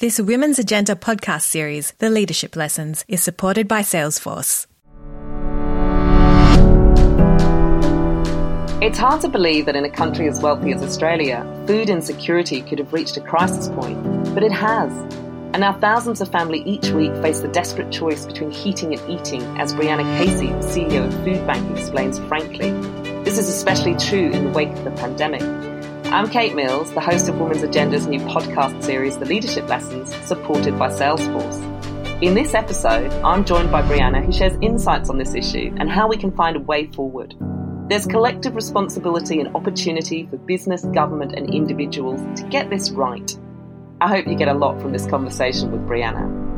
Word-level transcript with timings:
This 0.00 0.18
Women's 0.18 0.58
Agenda 0.58 0.94
podcast 0.94 1.42
series, 1.42 1.90
The 1.98 2.08
Leadership 2.08 2.56
Lessons, 2.56 3.04
is 3.06 3.22
supported 3.22 3.68
by 3.68 3.82
Salesforce. 3.82 4.66
It's 8.82 8.96
hard 8.96 9.20
to 9.20 9.28
believe 9.28 9.66
that 9.66 9.76
in 9.76 9.84
a 9.84 9.90
country 9.90 10.26
as 10.26 10.40
wealthy 10.40 10.72
as 10.72 10.82
Australia, 10.82 11.44
food 11.66 11.90
insecurity 11.90 12.62
could 12.62 12.78
have 12.78 12.94
reached 12.94 13.18
a 13.18 13.20
crisis 13.20 13.68
point, 13.68 14.02
but 14.32 14.42
it 14.42 14.52
has. 14.52 14.90
And 15.52 15.60
now 15.60 15.78
thousands 15.78 16.22
of 16.22 16.32
families 16.32 16.62
each 16.64 16.88
week 16.92 17.14
face 17.16 17.40
the 17.40 17.48
desperate 17.48 17.92
choice 17.92 18.24
between 18.24 18.52
heating 18.52 18.94
and 18.94 19.10
eating, 19.10 19.42
as 19.60 19.74
Brianna 19.74 20.16
Casey, 20.16 20.48
CEO 20.72 21.08
of 21.08 21.12
Foodbank, 21.26 21.78
explains 21.78 22.18
frankly. 22.20 22.70
This 23.22 23.36
is 23.36 23.50
especially 23.50 23.96
true 23.96 24.30
in 24.30 24.46
the 24.46 24.52
wake 24.52 24.70
of 24.70 24.84
the 24.84 24.92
pandemic. 24.92 25.69
I'm 26.12 26.28
Kate 26.28 26.56
Mills, 26.56 26.90
the 26.92 27.00
host 27.00 27.28
of 27.28 27.38
Women's 27.38 27.62
Agenda's 27.62 28.08
new 28.08 28.18
podcast 28.18 28.82
series, 28.82 29.16
The 29.16 29.26
Leadership 29.26 29.68
Lessons, 29.68 30.12
supported 30.26 30.76
by 30.76 30.88
Salesforce. 30.88 32.20
In 32.20 32.34
this 32.34 32.52
episode, 32.52 33.12
I'm 33.22 33.44
joined 33.44 33.70
by 33.70 33.82
Brianna, 33.82 34.24
who 34.24 34.32
shares 34.32 34.58
insights 34.60 35.08
on 35.08 35.18
this 35.18 35.36
issue 35.36 35.72
and 35.78 35.88
how 35.88 36.08
we 36.08 36.16
can 36.16 36.32
find 36.32 36.56
a 36.56 36.60
way 36.60 36.88
forward. 36.88 37.36
There's 37.88 38.06
collective 38.06 38.56
responsibility 38.56 39.38
and 39.38 39.54
opportunity 39.54 40.26
for 40.26 40.36
business, 40.36 40.84
government, 40.86 41.34
and 41.36 41.54
individuals 41.54 42.20
to 42.40 42.48
get 42.48 42.70
this 42.70 42.90
right. 42.90 43.38
I 44.00 44.08
hope 44.08 44.26
you 44.26 44.34
get 44.34 44.48
a 44.48 44.54
lot 44.54 44.80
from 44.80 44.90
this 44.90 45.06
conversation 45.06 45.70
with 45.70 45.86
Brianna. 45.86 46.49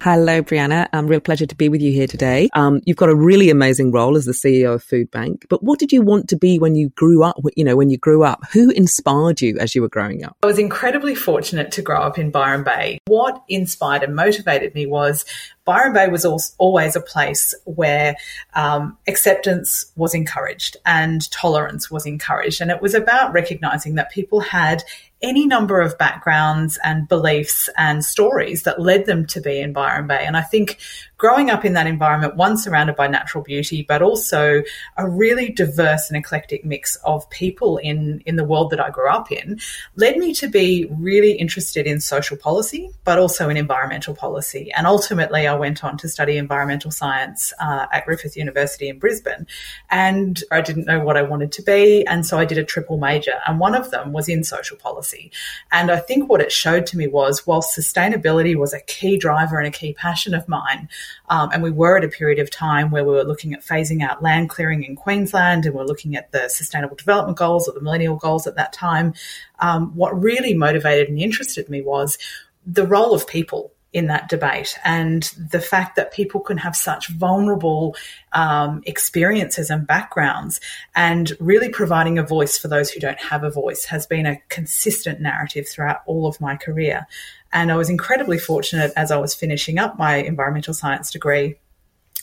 Hello, 0.00 0.42
Brianna. 0.42 0.88
Um, 0.92 1.08
real 1.08 1.18
pleasure 1.18 1.44
to 1.44 1.56
be 1.56 1.68
with 1.68 1.82
you 1.82 1.90
here 1.90 2.06
today. 2.06 2.48
Um, 2.54 2.80
you've 2.84 2.96
got 2.96 3.08
a 3.08 3.16
really 3.16 3.50
amazing 3.50 3.90
role 3.90 4.16
as 4.16 4.26
the 4.26 4.32
CEO 4.32 4.74
of 4.74 4.82
Food 4.84 5.10
Bank, 5.10 5.44
but 5.48 5.64
what 5.64 5.80
did 5.80 5.90
you 5.90 6.02
want 6.02 6.28
to 6.28 6.36
be 6.36 6.60
when 6.60 6.76
you 6.76 6.90
grew 6.90 7.24
up? 7.24 7.36
You 7.56 7.64
know, 7.64 7.76
when 7.76 7.90
you 7.90 7.98
grew 7.98 8.22
up, 8.22 8.40
who 8.52 8.70
inspired 8.70 9.40
you 9.40 9.58
as 9.58 9.74
you 9.74 9.82
were 9.82 9.88
growing 9.88 10.24
up? 10.24 10.36
I 10.44 10.46
was 10.46 10.58
incredibly 10.58 11.16
fortunate 11.16 11.72
to 11.72 11.82
grow 11.82 12.00
up 12.00 12.16
in 12.16 12.30
Byron 12.30 12.62
Bay. 12.62 13.00
What 13.06 13.42
inspired 13.48 14.04
and 14.04 14.14
motivated 14.14 14.72
me 14.72 14.86
was 14.86 15.24
Byron 15.64 15.92
Bay 15.92 16.08
was 16.08 16.24
always 16.58 16.94
a 16.94 17.00
place 17.00 17.52
where 17.64 18.16
um, 18.54 18.96
acceptance 19.08 19.92
was 19.96 20.14
encouraged 20.14 20.76
and 20.86 21.28
tolerance 21.32 21.90
was 21.90 22.06
encouraged. 22.06 22.60
And 22.60 22.70
it 22.70 22.80
was 22.80 22.94
about 22.94 23.32
recognizing 23.32 23.96
that 23.96 24.10
people 24.10 24.40
had 24.40 24.84
any 25.22 25.46
number 25.46 25.80
of 25.80 25.98
backgrounds 25.98 26.78
and 26.84 27.08
beliefs 27.08 27.68
and 27.76 28.04
stories 28.04 28.62
that 28.62 28.80
led 28.80 29.06
them 29.06 29.26
to 29.26 29.40
be 29.40 29.60
in 29.60 29.72
Byron 29.72 30.06
Bay. 30.06 30.24
And 30.24 30.36
I 30.36 30.42
think 30.42 30.78
growing 31.18 31.50
up 31.50 31.64
in 31.64 31.72
that 31.74 31.86
environment, 31.86 32.36
one 32.36 32.56
surrounded 32.56 32.94
by 32.94 33.08
natural 33.08 33.42
beauty, 33.42 33.82
but 33.82 34.00
also 34.00 34.62
a 34.96 35.08
really 35.08 35.50
diverse 35.50 36.08
and 36.08 36.16
eclectic 36.16 36.64
mix 36.64 36.96
of 37.04 37.28
people 37.28 37.76
in, 37.78 38.22
in 38.24 38.36
the 38.36 38.44
world 38.44 38.70
that 38.70 38.80
I 38.80 38.90
grew 38.90 39.10
up 39.10 39.30
in, 39.32 39.58
led 39.96 40.16
me 40.16 40.32
to 40.34 40.48
be 40.48 40.86
really 40.90 41.32
interested 41.32 41.86
in 41.86 42.00
social 42.00 42.36
policy, 42.36 42.90
but 43.04 43.18
also 43.18 43.48
in 43.48 43.56
environmental 43.56 44.14
policy. 44.14 44.70
And 44.76 44.86
ultimately, 44.86 45.48
I 45.48 45.54
went 45.54 45.82
on 45.82 45.98
to 45.98 46.08
study 46.08 46.36
environmental 46.36 46.92
science 46.92 47.52
uh, 47.58 47.86
at 47.92 48.06
Griffith 48.06 48.36
University 48.36 48.88
in 48.88 49.00
Brisbane. 49.00 49.46
And 49.90 50.42
I 50.52 50.60
didn't 50.60 50.86
know 50.86 51.00
what 51.00 51.16
I 51.16 51.22
wanted 51.22 51.50
to 51.52 51.62
be. 51.62 52.06
And 52.06 52.24
so 52.24 52.38
I 52.38 52.44
did 52.44 52.58
a 52.58 52.64
triple 52.64 52.96
major, 52.96 53.34
and 53.46 53.58
one 53.58 53.74
of 53.74 53.90
them 53.90 54.12
was 54.12 54.28
in 54.28 54.44
social 54.44 54.76
policy. 54.76 55.32
And 55.72 55.90
I 55.90 55.98
think 55.98 56.28
what 56.28 56.40
it 56.40 56.52
showed 56.52 56.86
to 56.86 56.96
me 56.96 57.08
was 57.08 57.44
while 57.44 57.62
sustainability 57.62 58.54
was 58.56 58.72
a 58.72 58.80
key 58.82 59.18
driver 59.18 59.58
and 59.58 59.66
a 59.66 59.72
key 59.72 59.94
passion 59.94 60.32
of 60.32 60.46
mine, 60.48 60.88
um, 61.28 61.50
and 61.52 61.62
we 61.62 61.70
were 61.70 61.98
at 61.98 62.04
a 62.04 62.08
period 62.08 62.38
of 62.38 62.50
time 62.50 62.90
where 62.90 63.04
we 63.04 63.12
were 63.12 63.24
looking 63.24 63.52
at 63.52 63.64
phasing 63.64 64.02
out 64.02 64.22
land 64.22 64.48
clearing 64.48 64.84
in 64.84 64.96
Queensland 64.96 65.66
and 65.66 65.74
we're 65.74 65.84
looking 65.84 66.16
at 66.16 66.32
the 66.32 66.48
sustainable 66.48 66.96
development 66.96 67.38
goals 67.38 67.68
or 67.68 67.72
the 67.72 67.80
millennial 67.80 68.16
goals 68.16 68.46
at 68.46 68.56
that 68.56 68.72
time, 68.72 69.14
um, 69.60 69.94
what 69.94 70.20
really 70.20 70.54
motivated 70.54 71.08
and 71.08 71.18
interested 71.18 71.68
me 71.68 71.80
was 71.82 72.18
the 72.66 72.86
role 72.86 73.14
of 73.14 73.26
people 73.26 73.72
in 73.92 74.06
that 74.06 74.28
debate 74.28 74.78
and 74.84 75.22
the 75.50 75.60
fact 75.60 75.96
that 75.96 76.12
people 76.12 76.40
can 76.40 76.58
have 76.58 76.76
such 76.76 77.08
vulnerable 77.08 77.96
um, 78.32 78.82
experiences 78.84 79.70
and 79.70 79.86
backgrounds 79.86 80.60
and 80.94 81.32
really 81.40 81.70
providing 81.70 82.18
a 82.18 82.22
voice 82.22 82.58
for 82.58 82.68
those 82.68 82.90
who 82.90 83.00
don't 83.00 83.18
have 83.18 83.44
a 83.44 83.50
voice 83.50 83.86
has 83.86 84.06
been 84.06 84.26
a 84.26 84.40
consistent 84.50 85.20
narrative 85.20 85.66
throughout 85.66 86.02
all 86.04 86.26
of 86.26 86.38
my 86.38 86.54
career. 86.54 87.06
And 87.52 87.72
I 87.72 87.76
was 87.76 87.90
incredibly 87.90 88.38
fortunate 88.38 88.92
as 88.96 89.10
I 89.10 89.16
was 89.18 89.34
finishing 89.34 89.78
up 89.78 89.98
my 89.98 90.16
environmental 90.16 90.74
science 90.74 91.10
degree 91.10 91.56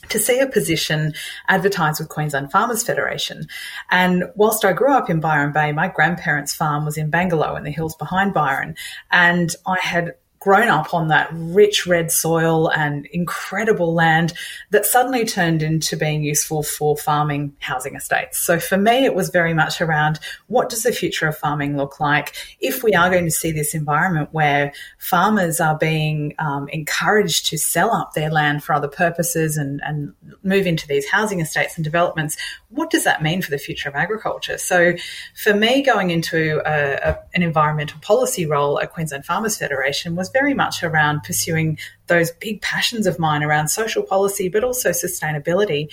to 0.09 0.19
see 0.19 0.39
a 0.39 0.47
position 0.47 1.13
advertised 1.47 1.99
with 1.99 2.09
Queensland 2.09 2.51
Farmers 2.51 2.83
Federation. 2.83 3.47
And 3.89 4.25
whilst 4.35 4.63
I 4.63 4.73
grew 4.73 4.93
up 4.93 5.09
in 5.09 5.19
Byron 5.19 5.51
Bay, 5.51 5.71
my 5.71 5.87
grandparents' 5.87 6.53
farm 6.53 6.85
was 6.85 6.97
in 6.97 7.09
Bangalow 7.09 7.57
in 7.57 7.63
the 7.63 7.71
hills 7.71 7.95
behind 7.95 8.33
Byron. 8.33 8.75
And 9.11 9.55
I 9.65 9.77
had 9.81 10.15
grown 10.45 10.67
up 10.67 10.93
on 10.93 11.07
that 11.07 11.27
rich 11.33 11.87
red 11.87 12.11
soil 12.11 12.69
and 12.69 13.07
incredible 13.07 13.95
land 13.95 14.31
that 14.69 14.85
suddenly 14.85 15.25
turned 15.25 15.63
into 15.63 15.97
being 15.97 16.21
useful 16.21 16.61
for 16.61 16.95
farming 16.95 17.51
housing 17.57 17.95
estates. 17.95 18.37
So 18.37 18.59
for 18.59 18.77
me, 18.77 19.05
it 19.05 19.15
was 19.15 19.29
very 19.29 19.55
much 19.55 19.81
around 19.81 20.19
what 20.45 20.69
does 20.69 20.83
the 20.83 20.91
future 20.91 21.27
of 21.27 21.35
farming 21.35 21.77
look 21.77 21.99
like 21.99 22.35
if 22.59 22.83
we 22.83 22.93
are 22.93 23.09
going 23.09 23.25
to 23.25 23.31
see 23.31 23.51
this 23.51 23.73
environment 23.73 24.29
where 24.33 24.71
farmers 24.99 25.59
are 25.59 25.79
being 25.79 26.35
um, 26.37 26.69
encouraged 26.69 27.47
to 27.47 27.57
sell 27.57 27.91
up 27.91 28.13
their 28.13 28.29
land 28.29 28.63
for 28.63 28.73
other 28.73 28.87
purposes 28.87 29.57
and, 29.57 29.81
and 29.83 30.13
move 30.43 30.67
into 30.67 30.87
these 30.87 31.09
housing 31.09 31.39
estates 31.39 31.75
and 31.75 31.83
developments. 31.83 32.37
What 32.69 32.91
does 32.91 33.03
that 33.05 33.23
mean 33.23 33.41
for 33.41 33.49
the 33.49 33.57
future 33.57 33.89
of 33.89 33.95
agriculture? 33.95 34.59
So 34.59 34.93
for 35.33 35.55
me, 35.55 35.81
going 35.81 36.11
into 36.11 36.61
a, 36.63 36.93
a, 36.97 37.19
an 37.33 37.41
environmental 37.41 37.99
policy 38.01 38.45
role 38.45 38.79
at 38.79 38.93
Queensland 38.93 39.25
Farmers 39.25 39.57
Federation 39.57 40.15
was 40.15 40.29
very 40.35 40.53
much 40.53 40.83
around 40.83 41.23
pursuing 41.23 41.77
those 42.07 42.29
big 42.31 42.61
passions 42.61 43.07
of 43.07 43.17
mine 43.17 43.41
around 43.41 43.69
social 43.69 44.03
policy, 44.03 44.49
but 44.49 44.65
also 44.65 44.89
sustainability. 44.89 45.87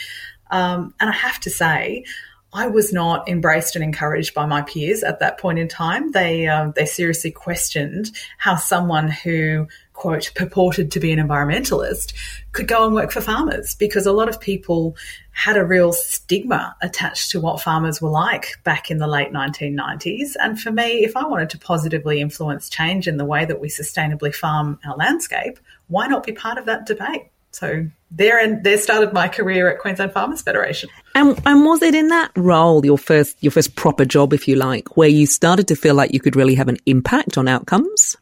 Um, 0.51 0.93
and 0.99 1.09
I 1.09 1.13
have 1.13 1.39
to 1.41 1.51
say, 1.51 2.05
I 2.53 2.67
was 2.67 2.93
not 2.93 3.29
embraced 3.29 3.77
and 3.77 3.85
encouraged 3.85 4.35
by 4.35 4.47
my 4.47 4.63
peers 4.63 5.05
at 5.05 5.21
that 5.21 5.39
point 5.39 5.61
in 5.61 5.69
time. 5.69 6.11
They 6.11 6.49
um, 6.49 6.73
they 6.75 6.87
seriously 6.87 7.31
questioned 7.31 8.11
how 8.37 8.57
someone 8.57 9.09
who 9.09 9.69
quote 9.93 10.33
purported 10.35 10.91
to 10.91 11.01
be 11.01 11.13
an 11.13 11.19
environmentalist 11.19 12.13
could 12.53 12.69
go 12.69 12.85
and 12.85 12.95
work 12.95 13.11
for 13.11 13.21
farmers 13.21 13.75
because 13.75 14.07
a 14.07 14.13
lot 14.13 14.29
of 14.29 14.41
people 14.41 14.97
had 15.33 15.57
a 15.57 15.65
real 15.65 15.93
stigma 15.93 16.77
attached 16.83 17.31
to 17.31 17.41
what 17.41 17.61
farmers 17.61 18.01
were 18.01 18.11
like 18.11 18.59
back 18.65 18.91
in 18.91 18.99
the 18.99 19.07
late 19.07 19.33
1990s. 19.33 20.37
And 20.41 20.61
for 20.61 20.71
me, 20.71 21.05
if 21.05 21.17
I 21.17 21.27
wanted 21.27 21.51
to 21.51 21.59
positively 21.59 22.21
influence 22.21 22.69
change 22.69 23.09
in 23.09 23.17
the 23.17 23.25
way 23.25 23.45
that 23.45 23.61
we 23.61 23.69
sustainably 23.69 24.35
farm 24.35 24.79
our 24.85 24.97
landscape, 24.97 25.59
why 25.89 26.07
not 26.07 26.25
be 26.25 26.33
part 26.33 26.59
of 26.59 26.67
that 26.67 26.87
debate? 26.87 27.29
So 27.53 27.87
there 28.11 28.43
and 28.43 28.65
there 28.65 28.79
started 28.79 29.13
my 29.13 29.29
career 29.29 29.71
at 29.71 29.79
Queensland 29.79 30.13
Farmers 30.13 30.43
Federation. 30.43 30.89
And 31.15 31.39
and 31.47 31.65
was 31.65 31.83
it 31.83 31.95
in 31.95 32.09
that 32.09 32.31
role 32.35 32.85
your 32.85 32.97
first 32.97 33.43
your 33.43 33.51
first 33.51 33.77
proper 33.77 34.07
job, 34.07 34.33
if 34.33 34.49
you 34.49 34.57
like, 34.57 34.97
where 34.97 35.09
you 35.09 35.27
started 35.27 35.69
to 35.69 35.77
feel 35.77 35.95
like 35.95 36.13
you 36.13 36.21
could 36.21 36.35
really 36.35 36.55
have 36.55 36.69
an 36.69 36.79
impact 36.87 37.37
on 37.37 37.49
outcomes? 37.49 38.17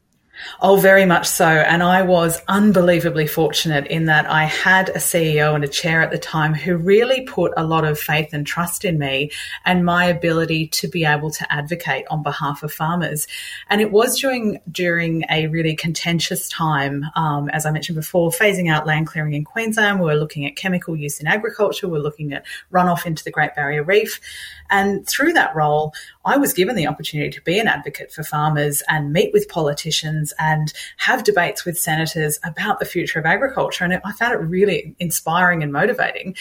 Oh, 0.61 0.77
very 0.77 1.07
much 1.07 1.27
so. 1.27 1.47
And 1.47 1.83
I 1.83 2.03
was 2.03 2.41
unbelievably 2.49 3.29
fortunate 3.29 3.87
in 3.87 4.07
that 4.07 4.29
I 4.29 4.45
had 4.45 4.91
a 4.91 4.99
CEO 4.99 5.55
and 5.55 5.65
a 5.65 5.69
chair 5.69 6.03
at 6.03 6.11
the 6.11 6.19
time 6.19 6.55
who 6.55 6.77
really 6.77 7.23
put 7.23 7.53
a 7.57 7.65
lot 7.65 7.85
of 7.85 7.99
faith 7.99 8.31
and 8.33 8.47
trust 8.47 8.85
in 8.85 8.99
me 8.99 9.31
and 9.65 9.85
my 9.85 10.05
ability 10.05 10.69
to 10.69 10.89
be 10.89 11.05
able 11.05 11.31
to 11.31 11.53
advocate 11.53 12.07
on 12.11 12.23
behalf 12.23 12.63
of 12.63 12.73
farmers. 12.73 13.27
And 13.69 13.81
it 13.81 13.93
was 13.93 14.19
during 14.19 14.59
during 14.71 15.25
a 15.31 15.47
really 15.47 15.77
contentious 15.77 16.49
time, 16.49 17.07
um, 17.17 17.49
as 17.51 17.67
I 17.67 17.71
mentioned 17.71 17.97
before, 17.97 18.31
phasing 18.31 18.71
out 18.71 18.87
land 18.87 19.07
clearing 19.07 19.35
in 19.35 19.45
Queensland. 19.45 20.01
We 20.01 20.07
were 20.07 20.17
looking 20.17 20.47
at 20.47 20.57
chemical 20.57 20.97
use 20.97 21.21
in 21.21 21.27
agriculture. 21.27 21.89
We 21.89 21.93
we're 21.93 22.05
looking 22.05 22.33
at 22.33 22.45
runoff 22.73 23.07
into 23.07 23.25
the 23.25 23.31
Great 23.31 23.55
Barrier 23.55 23.83
Reef. 23.83 24.21
And 24.71 25.07
through 25.07 25.33
that 25.35 25.55
role, 25.55 25.93
I 26.25 26.37
was 26.37 26.53
given 26.53 26.77
the 26.77 26.87
opportunity 26.87 27.31
to 27.31 27.43
be 27.43 27.59
an 27.59 27.69
advocate 27.69 28.13
for 28.13 28.23
farmers 28.23 28.83
and 28.89 29.13
meet 29.13 29.33
with 29.33 29.49
politicians 29.49 30.35
and 30.39 30.73
have 30.99 31.25
debates 31.25 31.65
with 31.65 31.79
senators 31.79 32.39
about 32.45 32.79
the 32.79 32.85
future 32.85 33.19
of 33.19 33.27
agriculture. 33.27 33.85
And 33.85 34.01
I 34.05 34.13
found 34.13 34.35
it 34.35 34.39
really 34.39 34.95
inspiring 34.99 35.63
and 35.63 35.73
motivating. 35.73 36.37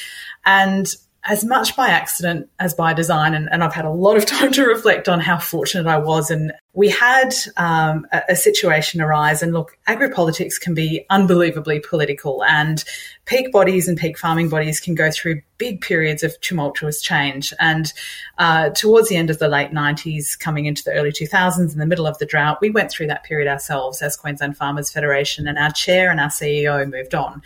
And 0.45 0.87
as 1.25 1.43
much 1.43 1.75
by 1.75 1.89
accident 1.89 2.49
as 2.59 2.73
by 2.73 2.93
design. 2.93 3.33
And, 3.33 3.49
and, 3.51 3.63
I've 3.63 3.73
had 3.73 3.85
a 3.85 3.91
lot 3.91 4.15
of 4.15 4.25
time 4.37 4.51
to 4.53 4.65
reflect 4.65 5.09
on 5.09 5.19
how 5.19 5.37
fortunate 5.37 5.87
I 5.87 5.97
was. 5.97 6.31
And 6.31 6.53
we 6.73 6.89
had 6.89 7.33
um, 7.57 8.07
a, 8.11 8.21
a, 8.29 8.35
situation 8.35 9.01
arise. 9.01 9.43
And 9.43 9.51
look, 9.51 9.77
agri-politics 9.87 10.57
can 10.57 10.73
be 10.73 11.05
unbelievably 11.09 11.81
political, 11.81 12.43
and 12.45 12.83
peak 13.25 13.51
bodies 13.51 13.87
and 13.87 13.97
peak 13.97 14.17
farming 14.17 14.49
bodies 14.49 14.79
can 14.79 14.95
go 14.95 15.11
through 15.11 15.41
big 15.57 15.81
periods 15.81 16.23
of 16.23 16.39
tumultuous 16.39 17.01
change. 17.01 17.53
And 17.59 17.91
uh, 18.37 18.69
towards 18.69 19.09
the 19.09 19.17
end 19.17 19.29
of 19.29 19.39
the 19.39 19.49
late 19.49 19.71
90s, 19.71 20.39
coming 20.39 20.65
into 20.65 20.83
the 20.83 20.93
early 20.93 21.11
2000s, 21.11 21.73
in 21.73 21.79
the 21.79 21.85
middle 21.85 22.07
of 22.07 22.17
the 22.19 22.25
drought, 22.25 22.59
we 22.61 22.69
went 22.69 22.91
through 22.91 23.07
that 23.07 23.25
period 23.25 23.49
ourselves 23.49 24.01
as 24.01 24.15
Queensland 24.15 24.55
Farmers 24.55 24.91
Federation, 24.91 25.47
and 25.47 25.57
our 25.57 25.71
chair 25.71 26.11
and 26.11 26.19
our 26.19 26.29
CEO 26.29 26.89
moved 26.89 27.13
on. 27.13 27.41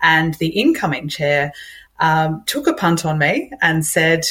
And 0.00 0.34
the 0.34 0.48
incoming 0.48 1.08
chair 1.08 1.52
um, 2.00 2.42
took 2.46 2.66
a 2.66 2.74
punt 2.74 3.04
on 3.04 3.18
me 3.18 3.50
and 3.60 3.84
said, 3.84 4.24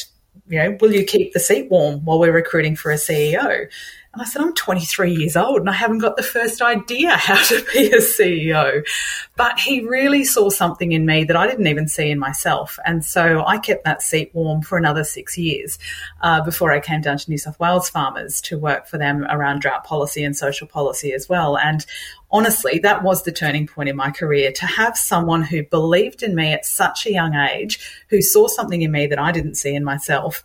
you 0.48 0.58
know, 0.58 0.78
will 0.80 0.94
you 0.94 1.04
keep 1.04 1.34
the 1.34 1.40
seat 1.40 1.70
warm 1.70 2.06
while 2.06 2.20
we're 2.20 2.32
recruiting 2.32 2.76
for 2.76 2.92
a 2.92 2.96
CEO? 2.96 3.70
And 4.18 4.24
I 4.24 4.26
said, 4.26 4.42
I'm 4.42 4.56
23 4.56 5.14
years 5.14 5.36
old 5.36 5.60
and 5.60 5.70
I 5.70 5.74
haven't 5.74 6.00
got 6.00 6.18
the 6.18 6.24
first 6.24 6.60
idea 6.60 7.12
how 7.16 7.40
to 7.50 7.64
be 7.72 7.92
a 7.92 7.98
CEO. 7.98 8.84
But 9.36 9.60
he 9.60 9.86
really 9.86 10.24
saw 10.24 10.50
something 10.50 10.92
in 10.92 11.06
me 11.06 11.24
that 11.26 11.36
I 11.36 11.46
didn't 11.46 11.68
even 11.68 11.88
see 11.88 12.10
in 12.10 12.18
myself. 12.18 12.80
And 12.84 13.06
so 13.06 13.46
I 13.46 13.60
kept 13.60 13.84
that 13.84 14.02
seat 14.02 14.32
warm 14.34 14.64
for 14.64 14.76
another 14.76 15.04
six 15.04 15.38
years 15.38 15.78
uh, 16.22 16.44
before 16.44 16.72
I 16.72 16.80
came 16.80 17.02
down 17.02 17.20
to 17.20 17.30
New 17.30 17.38
South 17.38 17.60
Wales 17.60 17.92
Farmers 17.92 18.42
to 18.42 18.58
work 18.58 18.88
for 18.88 18.98
them 18.98 19.24
around 19.30 19.60
drought 19.60 19.84
policy 19.84 20.24
and 20.24 20.36
social 20.36 20.66
policy 20.66 21.14
as 21.14 21.30
well. 21.30 21.56
And 21.56 21.86
honestly, 22.32 22.80
that 22.80 23.04
was 23.04 23.22
the 23.22 23.32
turning 23.32 23.68
point 23.68 23.88
in 23.88 23.96
my 23.96 24.10
career 24.10 24.52
to 24.52 24.66
have 24.66 24.98
someone 24.98 25.44
who 25.44 25.62
believed 25.62 26.24
in 26.24 26.34
me 26.34 26.54
at 26.54 26.66
such 26.66 27.06
a 27.06 27.12
young 27.12 27.36
age, 27.36 28.04
who 28.10 28.24
saw 28.24 28.48
something 28.48 28.82
in 28.82 28.92
me 28.92 29.06
that 29.06 29.20
I 29.20 29.32
didn't 29.32 29.56
see 29.56 29.76
in 29.76 29.84
myself 29.84 30.42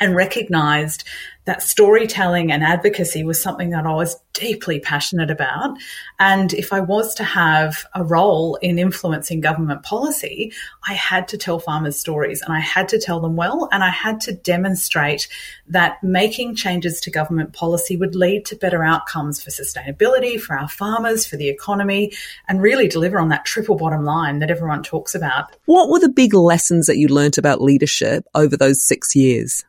and 0.00 0.16
recognized 0.16 1.04
that 1.46 1.62
storytelling 1.62 2.50
and 2.50 2.64
advocacy 2.64 3.22
was 3.22 3.42
something 3.42 3.70
that 3.70 3.84
I 3.84 3.92
was 3.92 4.16
deeply 4.32 4.80
passionate 4.80 5.30
about. 5.30 5.76
And 6.18 6.52
if 6.54 6.72
I 6.72 6.80
was 6.80 7.14
to 7.16 7.24
have 7.24 7.84
a 7.94 8.02
role 8.02 8.56
in 8.56 8.78
influencing 8.78 9.40
government 9.40 9.82
policy, 9.82 10.52
I 10.88 10.94
had 10.94 11.28
to 11.28 11.38
tell 11.38 11.58
farmers 11.58 12.00
stories 12.00 12.40
and 12.40 12.52
I 12.52 12.60
had 12.60 12.88
to 12.88 12.98
tell 12.98 13.20
them 13.20 13.36
well. 13.36 13.68
And 13.72 13.84
I 13.84 13.90
had 13.90 14.22
to 14.22 14.32
demonstrate 14.32 15.28
that 15.68 16.02
making 16.02 16.54
changes 16.54 17.00
to 17.02 17.10
government 17.10 17.52
policy 17.52 17.96
would 17.96 18.14
lead 18.14 18.46
to 18.46 18.56
better 18.56 18.82
outcomes 18.82 19.42
for 19.42 19.50
sustainability, 19.50 20.40
for 20.40 20.58
our 20.58 20.68
farmers, 20.68 21.26
for 21.26 21.36
the 21.36 21.50
economy, 21.50 22.12
and 22.48 22.62
really 22.62 22.88
deliver 22.88 23.18
on 23.18 23.28
that 23.28 23.44
triple 23.44 23.76
bottom 23.76 24.04
line 24.04 24.38
that 24.38 24.50
everyone 24.50 24.82
talks 24.82 25.14
about. 25.14 25.54
What 25.66 25.90
were 25.90 26.00
the 26.00 26.08
big 26.08 26.32
lessons 26.32 26.86
that 26.86 26.96
you 26.96 27.08
learnt 27.08 27.36
about 27.36 27.60
leadership 27.60 28.24
over 28.34 28.56
those 28.56 28.82
six 28.82 29.14
years? 29.14 29.62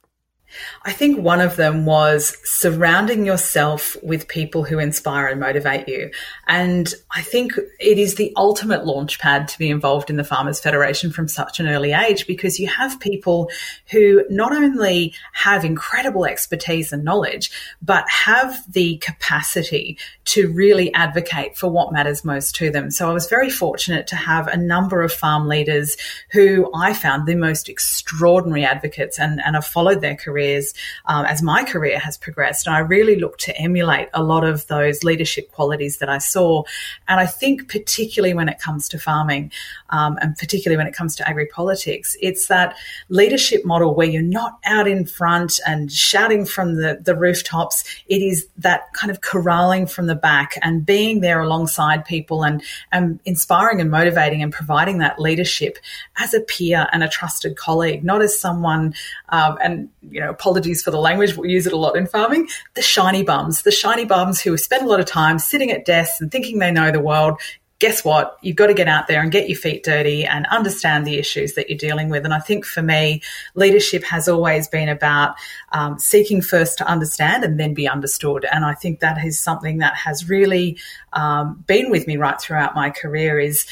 I 0.84 0.92
think 0.92 1.20
one 1.20 1.42
of 1.42 1.56
them 1.56 1.86
was 1.86 2.38
surrounding 2.44 3.26
yourself 3.26 3.96
with 4.04 4.28
people 4.28 4.64
who 4.64 4.80
inspire 4.80 5.28
and 5.28 5.40
motivate 5.40 5.88
you. 5.88 6.12
And 6.48 6.94
I 7.12 7.22
think 7.22 7.54
it 7.80 7.98
is 7.98 8.16
the 8.16 8.34
ultimate 8.36 8.86
launch 8.86 9.20
pad 9.20 9.48
to 9.50 9.58
be 9.58 9.70
involved 9.70 10.10
in 10.10 10.18
the 10.18 10.24
Farmers 10.24 10.60
Federation 10.60 11.12
from 11.12 11.28
such 11.28 11.60
an 11.60 11.68
early 11.68 11.92
age 11.92 12.28
because 12.28 12.60
you 12.60 12.68
have 12.68 13.00
people 13.00 13.50
who 13.92 14.24
not 14.30 14.52
only 14.52 15.14
have 15.34 15.66
incredible 15.66 16.26
expertise 16.26 16.94
and 16.94 17.04
knowledge, 17.04 17.52
but 17.82 18.08
have 18.10 18.64
the 18.72 18.98
capacity 18.98 19.98
to 20.26 20.52
really 20.52 20.94
advocate 20.94 21.58
for 21.58 21.70
what 21.70 21.94
matters 21.94 22.26
most 22.26 22.56
to 22.56 22.70
them. 22.70 22.92
So 22.92 23.10
I 23.10 23.14
was 23.14 23.28
very 23.28 23.50
fortunate 23.50 24.08
to 24.08 24.16
have 24.16 24.48
a 24.48 24.58
number 24.58 25.02
of 25.02 25.14
farm 25.14 25.48
leaders 25.48 25.98
who 26.32 26.72
I 26.74 26.94
found 26.94 27.28
the 27.28 27.36
most 27.36 27.70
extraordinary 27.70 28.66
advocates 28.66 29.20
and, 29.20 29.42
and 29.46 29.56
have 29.56 29.66
followed 29.66 30.02
their 30.02 30.16
career 30.16 30.45
careers 30.46 30.74
um, 31.06 31.26
as 31.26 31.42
my 31.42 31.64
career 31.64 32.00
has 32.00 32.18
progressed. 32.18 32.68
And 32.68 32.76
I 32.76 32.80
really 32.80 33.16
look 33.16 33.38
to 33.40 33.58
emulate 33.58 34.10
a 34.14 34.24
lot 34.24 34.44
of 34.44 34.68
those 34.68 35.04
leadership 35.04 35.52
qualities 35.52 35.98
that 35.98 36.10
I 36.10 36.20
saw. 36.20 36.64
And 37.08 37.20
I 37.20 37.26
think, 37.26 37.70
particularly 37.70 38.34
when 38.34 38.50
it 38.50 38.60
comes 38.60 38.90
to 38.90 39.00
farming 39.00 39.52
um, 39.96 40.18
and 40.22 40.36
particularly 40.36 40.78
when 40.78 40.88
it 40.88 40.94
comes 40.94 41.16
to 41.16 41.28
agri 41.28 41.46
politics, 41.46 42.18
it's 42.22 42.48
that 42.48 42.76
leadership 43.08 43.64
model 43.64 43.96
where 43.96 44.08
you're 44.08 44.22
not 44.22 44.60
out 44.66 44.88
in 44.88 45.06
front 45.06 45.60
and 45.66 45.90
shouting 45.92 46.46
from 46.46 46.76
the, 46.76 47.00
the 47.02 47.16
rooftops. 47.16 47.86
It 48.08 48.22
is 48.22 48.48
that 48.58 48.92
kind 48.94 49.10
of 49.10 49.22
corralling 49.22 49.88
from 49.88 50.08
the 50.08 50.16
back 50.16 50.58
and 50.62 50.86
being 50.86 51.22
there 51.22 51.40
alongside 51.40 52.04
people 52.04 52.44
and, 52.44 52.62
and 52.92 53.22
inspiring 53.24 53.80
and 53.80 53.90
motivating 53.90 54.44
and 54.44 54.52
providing 54.52 54.98
that 54.98 55.18
leadership 55.18 55.78
as 56.18 56.34
a 56.34 56.42
peer 56.42 56.88
and 56.92 57.02
a 57.02 57.08
trusted 57.08 57.56
colleague, 57.56 58.04
not 58.04 58.22
as 58.22 58.38
someone, 58.38 58.94
um, 59.30 59.58
and, 59.64 59.90
you 60.10 60.20
know, 60.20 60.30
apologies 60.30 60.84
for 60.84 60.92
the 60.92 61.00
language, 61.00 61.38
we 61.38 61.52
use 61.52 61.66
it 61.66 61.74
a 61.74 61.78
lot 61.78 61.96
in 61.96 62.06
farming, 62.06 62.50
the 62.74 62.82
shiny 62.82 63.24
bums, 63.24 63.62
the 63.62 63.72
shiny 63.72 64.04
bums 64.04 64.42
who 64.42 64.58
spend 64.58 64.86
a 64.86 64.90
lot 64.90 65.00
of 65.00 65.06
time 65.06 65.40
sitting 65.40 65.72
at 65.72 65.86
desks 65.86 66.20
and 66.20 66.32
thinking 66.32 66.60
they 66.60 66.72
know 66.72 66.92
the 66.92 67.00
world. 67.00 67.40
Guess 67.86 68.04
what? 68.04 68.40
You've 68.42 68.56
got 68.56 68.66
to 68.66 68.74
get 68.74 68.88
out 68.88 69.06
there 69.06 69.22
and 69.22 69.32
get 69.32 69.48
your 69.48 69.60
feet 69.60 69.84
dirty 69.84 70.26
and 70.26 70.48
understand 70.48 71.06
the 71.06 71.20
issues 71.20 71.54
that 71.54 71.70
you're 71.70 71.78
dealing 71.78 72.10
with. 72.10 72.26
And 72.26 72.34
I 72.34 72.40
think 72.40 72.66
for 72.66 72.82
me, 72.82 73.22
leadership 73.54 74.04
has 74.06 74.28
always 74.28 74.68
been 74.68 74.90
about 74.90 75.36
um, 75.72 76.00
seeking 76.00 76.42
first 76.42 76.80
to 76.80 76.88
understand 76.88 77.44
and 77.44 77.60
then 77.60 77.76
be 77.76 77.88
understood. 77.88 78.44
And 78.52 78.66
I 78.66 78.74
think 78.74 79.02
that 79.02 79.24
is 79.24 79.40
something 79.40 79.78
that 79.78 79.94
has 79.98 80.28
really 80.28 80.80
um, 81.14 81.64
been 81.68 81.92
with 81.92 82.08
me 82.08 82.18
right 82.18 82.42
throughout 82.42 82.74
my 82.74 82.90
career. 82.90 83.40
Is 83.40 83.68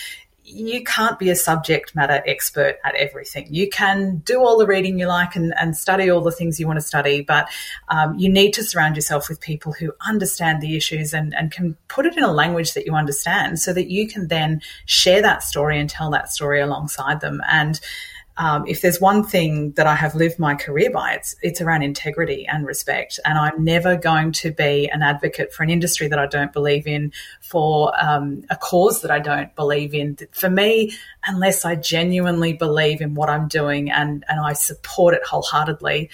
you 0.53 0.83
can't 0.83 1.17
be 1.19 1.29
a 1.29 1.35
subject 1.35 1.95
matter 1.95 2.23
expert 2.25 2.77
at 2.83 2.95
everything. 2.95 3.47
You 3.49 3.69
can 3.69 4.17
do 4.25 4.39
all 4.39 4.57
the 4.57 4.67
reading 4.67 4.99
you 4.99 5.07
like 5.07 5.35
and, 5.35 5.53
and 5.59 5.75
study 5.75 6.09
all 6.09 6.21
the 6.21 6.31
things 6.31 6.59
you 6.59 6.67
want 6.67 6.77
to 6.77 6.85
study, 6.85 7.21
but 7.21 7.49
um, 7.89 8.17
you 8.17 8.29
need 8.29 8.53
to 8.53 8.63
surround 8.63 8.95
yourself 8.95 9.29
with 9.29 9.41
people 9.41 9.73
who 9.73 9.93
understand 10.07 10.61
the 10.61 10.75
issues 10.75 11.13
and, 11.13 11.33
and 11.33 11.51
can 11.51 11.75
put 11.87 12.05
it 12.05 12.15
in 12.15 12.23
a 12.23 12.31
language 12.31 12.73
that 12.73 12.85
you 12.85 12.93
understand 12.93 13.59
so 13.59 13.73
that 13.73 13.89
you 13.89 14.07
can 14.07 14.27
then 14.27 14.61
share 14.85 15.21
that 15.21 15.43
story 15.43 15.79
and 15.79 15.89
tell 15.89 16.11
that 16.11 16.31
story 16.31 16.61
alongside 16.61 17.21
them. 17.21 17.41
And 17.49 17.79
um, 18.37 18.65
if 18.67 18.81
there's 18.81 18.99
one 18.99 19.23
thing 19.23 19.71
that 19.73 19.85
I 19.85 19.95
have 19.95 20.15
lived 20.15 20.39
my 20.39 20.55
career 20.55 20.89
by, 20.89 21.13
it's 21.13 21.35
it's 21.43 21.61
around 21.61 21.83
integrity 21.83 22.47
and 22.47 22.65
respect. 22.65 23.19
And 23.25 23.37
I'm 23.37 23.63
never 23.63 23.95
going 23.95 24.31
to 24.33 24.51
be 24.51 24.89
an 24.91 25.03
advocate 25.03 25.53
for 25.53 25.61
an 25.61 25.69
industry 25.69 26.07
that 26.07 26.17
I 26.17 26.25
don't 26.25 26.51
believe 26.51 26.87
in, 26.87 27.13
for 27.41 27.93
um, 28.03 28.43
a 28.49 28.55
cause 28.55 29.01
that 29.01 29.11
I 29.11 29.19
don't 29.19 29.55
believe 29.55 29.93
in. 29.93 30.17
For 30.31 30.49
me, 30.49 30.93
unless 31.25 31.63
I 31.63 31.75
genuinely 31.75 32.53
believe 32.53 33.01
in 33.01 33.13
what 33.13 33.29
I'm 33.29 33.47
doing 33.47 33.91
and 33.91 34.25
and 34.27 34.39
I 34.39 34.53
support 34.53 35.13
it 35.13 35.21
wholeheartedly, 35.23 36.09